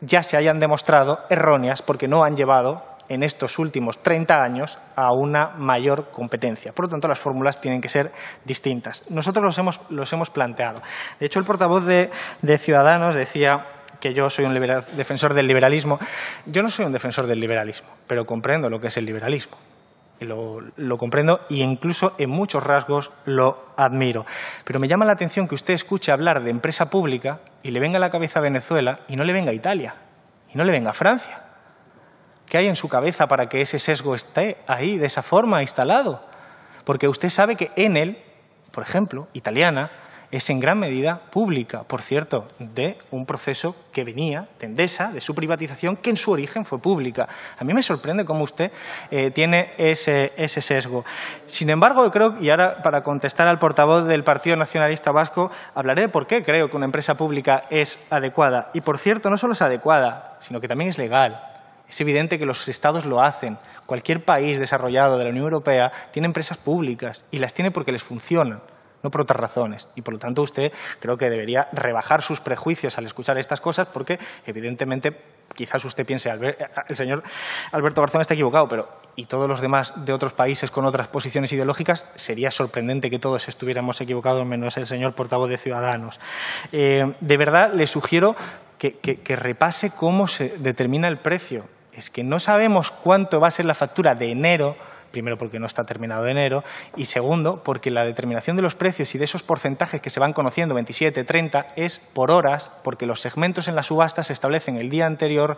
[0.06, 5.12] ya se hayan demostrado erróneas porque no han llevado en estos últimos 30 años a
[5.12, 6.72] una mayor competencia.
[6.72, 8.12] Por lo tanto, las fórmulas tienen que ser
[8.44, 9.10] distintas.
[9.10, 10.80] Nosotros los hemos, los hemos planteado.
[11.20, 12.10] De hecho, el portavoz de,
[12.58, 13.66] Ciudadanos decía
[14.00, 14.54] que yo soy un
[14.96, 15.98] defensor del liberalismo.
[16.46, 19.56] Yo no soy un defensor del liberalismo, pero comprendo lo que es el liberalismo.
[20.20, 24.24] Lo, lo, comprendo e incluso en muchos rasgos lo admiro.
[24.64, 27.98] Pero me llama la atención que usted escuche hablar de empresa pública y le venga
[27.98, 29.94] a la cabeza a Venezuela y no le venga a Italia
[30.52, 31.42] y no le venga a Francia.
[32.48, 36.24] ¿Qué hay en su cabeza para que ese sesgo esté ahí de esa forma instalado?
[36.84, 38.22] Porque usted sabe que Enel,
[38.70, 39.90] por ejemplo, italiana,
[40.30, 45.20] es en gran medida pública, por cierto, de un proceso que venía de Endesa, de
[45.20, 47.28] su privatización, que en su origen fue pública.
[47.58, 48.70] A mí me sorprende cómo usted
[49.10, 51.04] eh, tiene ese, ese, sesgo.
[51.46, 56.02] Sin embargo, yo creo, y ahora para contestar al portavoz del Partido Nacionalista Vasco, hablaré
[56.02, 58.70] de por qué creo que una empresa pública es adecuada.
[58.74, 61.40] Y, por cierto, no solo es adecuada, sino que también es legal.
[61.88, 63.58] Es evidente que los Estados lo hacen.
[63.86, 68.02] Cualquier país desarrollado de la Unión Europea tiene empresas públicas y las tiene porque les
[68.02, 68.60] funcionan,
[69.02, 69.88] no por otras razones.
[69.94, 73.88] Y por lo tanto usted creo que debería rebajar sus prejuicios al escuchar estas cosas
[73.92, 75.16] porque evidentemente
[75.54, 77.22] quizás usted piense, el señor
[77.72, 81.52] Alberto Garzón está equivocado, pero y todos los demás de otros países con otras posiciones
[81.52, 86.20] ideológicas, sería sorprendente que todos estuviéramos equivocados menos el señor portavoz de Ciudadanos.
[86.72, 88.36] Eh, de verdad, le sugiero
[88.78, 91.64] que repase cómo se determina el precio
[91.96, 94.76] es que no sabemos cuánto va a ser la factura de enero
[95.16, 96.62] primero porque no está terminado enero
[96.94, 100.34] y segundo porque la determinación de los precios y de esos porcentajes que se van
[100.34, 104.90] conociendo, 27, 30, es por horas porque los segmentos en la subasta se establecen el
[104.90, 105.56] día anterior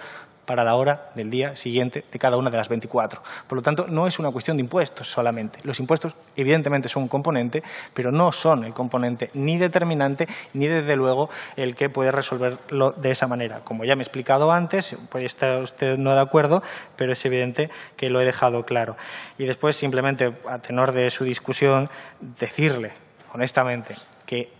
[0.48, 3.20] para la hora del día siguiente de cada una de las 24.
[3.46, 5.58] Por lo tanto, no es una cuestión de impuestos solamente.
[5.62, 7.62] Los impuestos, evidentemente, son un componente,
[7.92, 13.10] pero no son el componente ni determinante ni, desde luego, el que puede resolverlo de
[13.10, 13.60] esa manera.
[13.62, 16.62] Como ya me he explicado antes, puede estar usted no de acuerdo,
[16.96, 17.68] pero es evidente
[17.98, 18.96] que lo he dejado claro.
[19.48, 21.88] Después, simplemente, a tenor de su discusión,
[22.20, 22.92] decirle,
[23.32, 23.94] honestamente,
[24.24, 24.52] que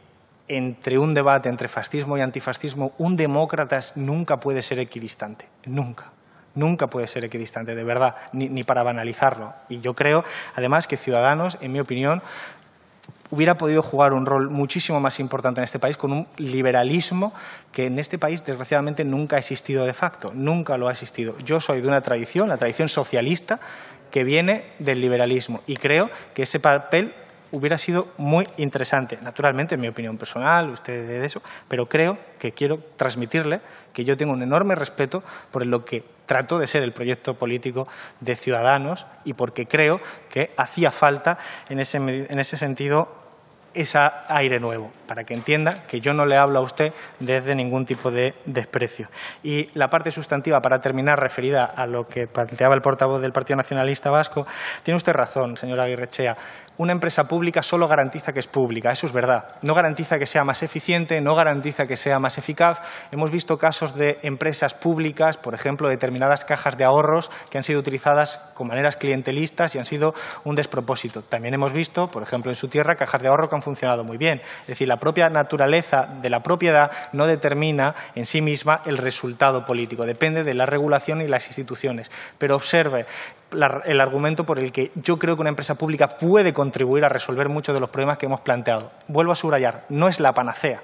[0.48, 6.10] entre un debate entre fascismo y antifascismo, un demócrata nunca puede ser equidistante, nunca.
[6.55, 9.52] Nunca puede ser equidistante, de verdad, ni, para banalizarlo.
[9.69, 10.24] Y yo creo,
[10.56, 12.23] además, que Ciudadanos, en mi opinión,
[13.31, 17.32] hubiera podido jugar un rol muchísimo más importante en este país con un liberalismo
[17.70, 21.39] que en este país, desgraciadamente, nunca ha existido de facto, nunca lo ha existido.
[21.40, 23.60] Yo soy de una tradición, la tradición socialista,
[24.10, 27.14] que viene del liberalismo y creo que ese papel
[27.51, 29.18] hubiera sido muy interesante.
[29.22, 33.60] Naturalmente, en mi opinión personal, usted de eso, pero creo que quiero transmitirle
[33.93, 37.89] que yo tengo un enorme respeto por lo que trato de ser el proyecto político
[38.20, 43.27] de Ciudadanos y porque creo que hacía falta en ese, en ese sentido
[43.74, 47.86] ese aire nuevo, para que entienda que yo no le hablo a usted desde ningún
[47.86, 49.08] tipo de desprecio.
[49.42, 53.56] Y la parte sustantiva, para terminar, referida a lo que planteaba el portavoz del Partido
[53.56, 54.46] Nacionalista Vasco,
[54.82, 56.36] tiene usted razón, señora Aguirrechea
[56.78, 59.56] una empresa pública solo garantiza que es pública, eso es verdad.
[59.62, 62.80] No garantiza que sea más eficiente, no garantiza que sea más eficaz.
[63.10, 67.80] Hemos visto casos de empresas públicas, por ejemplo, determinadas cajas de ahorros que han sido
[67.80, 70.14] utilizadas con maneras clientelistas y han sido
[70.44, 71.22] un despropósito.
[71.22, 74.16] También hemos visto, por ejemplo, en su tierra, cajas de ahorro que han funcionado muy
[74.16, 74.40] bien.
[74.60, 79.64] Es decir, la propia naturaleza de la propiedad no determina en sí misma el resultado
[79.64, 82.10] político, depende de la regulación y las instituciones.
[82.39, 83.06] Pero observe,
[83.85, 87.48] el argumento por el que yo creo que una empresa pública puede contribuir a resolver
[87.48, 88.90] muchos de los problemas que hemos planteado.
[89.09, 90.82] Vuelvo a subrayar, no es la panacea.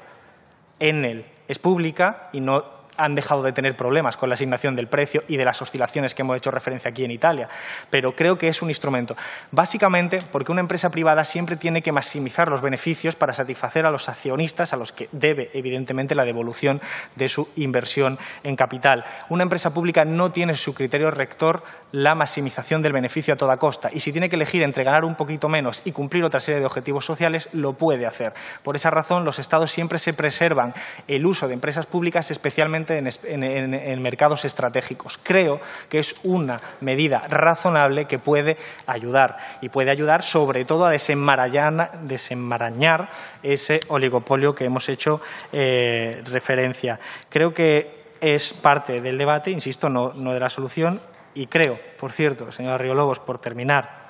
[0.81, 2.65] En él es pública y no
[2.97, 6.23] han dejado de tener problemas con la asignación del precio y de las oscilaciones que
[6.23, 7.49] hemos hecho referencia aquí en Italia,
[7.91, 9.17] pero creo que es un instrumento.
[9.51, 14.09] Básicamente porque una empresa privada siempre tiene que maximizar los beneficios para satisfacer a los
[14.09, 16.81] accionistas a los que debe, evidentemente, la devolución
[17.17, 19.05] de su inversión en capital.
[19.29, 21.63] Una empresa pública no tiene su criterio rector
[21.93, 25.15] la maximización del beneficio a toda costa y si tiene que elegir entre ganar un
[25.15, 28.33] poquito menos y cumplir otra serie de objetivos sociales, lo puede hacer.
[28.63, 30.75] Por esa razón, los Estados siempre se preservan
[31.09, 35.19] el uso de empresas públicas, especialmente en, mercados estratégicos.
[35.23, 38.57] Creo que es una medida razonable que puede
[38.87, 43.09] ayudar y puede ayudar sobre todo a desenmarañar,
[43.43, 45.21] ese oligopolio que hemos hecho
[45.53, 46.99] eh, referencia.
[47.29, 51.01] Creo que es parte del debate, insisto, no, no de la solución,
[51.35, 54.05] y creo, por cierto, señora Riolobos, por terminar,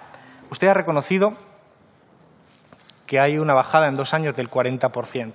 [0.50, 1.34] usted ha reconocido
[3.06, 5.32] que hay una bajada en dos años del 40%.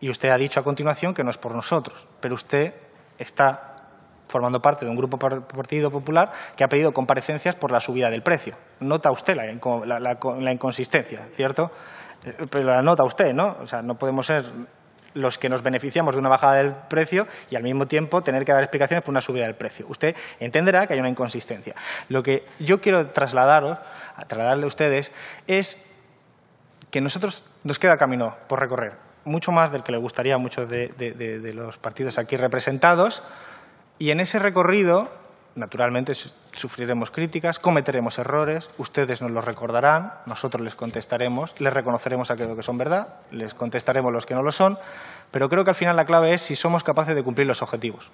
[0.00, 2.74] Y usted ha dicho a continuación que no es por nosotros, pero usted
[3.18, 3.76] está
[4.28, 8.22] formando parte de un grupo Partido Popular que ha pedido comparecencias por la subida del
[8.22, 8.56] precio.
[8.80, 11.70] Nota usted la, inconsistencia, ¿cierto?
[12.24, 13.56] Eh, pero la nota usted, ¿no?
[13.60, 14.44] O sea, no podemos ser
[15.14, 18.52] los que nos beneficiamos de una bajada del precio y al mismo tiempo tener que
[18.52, 19.86] dar explicaciones por una subida del precio.
[19.88, 21.74] Usted entenderá que hay una inconsistencia.
[22.10, 23.78] Lo que yo quiero trasladaros,
[24.26, 25.12] trasladarle a ustedes,
[25.46, 25.82] es
[26.90, 30.68] que nosotros nos queda camino por recorrer mucho más del que le gustaría a muchos
[30.68, 33.22] de, los partidos aquí representados.
[33.98, 35.08] Y en ese recorrido,
[35.54, 36.12] naturalmente,
[36.52, 42.62] sufriremos críticas, cometeremos errores, ustedes nos los recordarán, nosotros les contestaremos, les reconoceremos aquellos que
[42.62, 44.78] son verdad, les contestaremos los que no lo son,
[45.30, 48.10] pero creo que al final la clave es si somos capaces de cumplir los objetivos.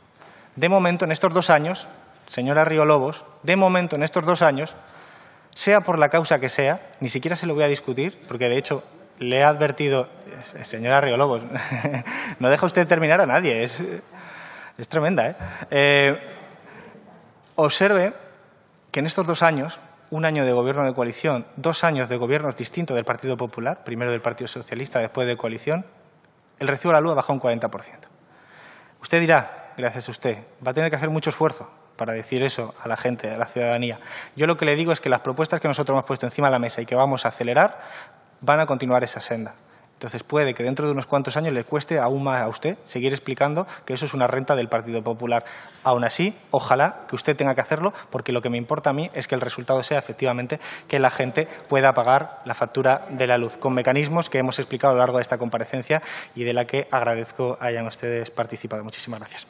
[0.56, 1.89] De momento, en estos dos años,
[2.28, 4.74] señora Río Lobos, de momento, en estos dos años,
[5.55, 8.56] sea por la causa que sea, ni siquiera se lo voy a discutir, porque de
[8.56, 8.82] hecho
[9.23, 10.09] le he advertido,
[10.62, 11.43] señora Riolobos,
[12.39, 13.82] no deja usted terminar a nadie, es,
[14.78, 15.28] es tremenda.
[15.28, 15.36] ¿eh?
[15.70, 16.20] ¿eh?
[17.57, 18.15] observe
[18.90, 19.81] que en estos dos años,
[20.11, 24.11] un año de gobierno de coalición, dos años de gobiernos distintos del Partido Popular, primero
[24.11, 25.86] del Partido Socialista, después de coalición,
[26.59, 27.70] el recibo de la luz ha bajado un 40%.
[29.01, 32.74] Usted dirá, gracias a usted, va a tener que hacer mucho esfuerzo para decir eso
[32.82, 33.99] a la gente, a la ciudadanía.
[34.36, 36.53] Yo lo que le digo es que las propuestas que nosotros hemos puesto encima de
[36.53, 37.81] la mesa y que vamos a acelerar
[38.43, 39.55] van a continuar esa senda.
[40.02, 43.12] Entonces puede que dentro de unos cuantos años le cueste aún más a usted seguir
[43.12, 45.44] explicando que eso es una renta del Partido Popular.
[45.85, 49.12] Aún así, ojalá que usted tenga que hacerlo, porque lo que me importa a mí
[49.14, 50.59] es que el resultado sea efectivamente
[50.89, 54.90] que la gente pueda pagar la factura de la luz, con mecanismos que hemos explicado
[54.90, 56.02] a lo largo de esta comparecencia
[56.35, 58.82] y de la que agradezco hayan ustedes participado.
[58.82, 59.47] Muchísimas gracias.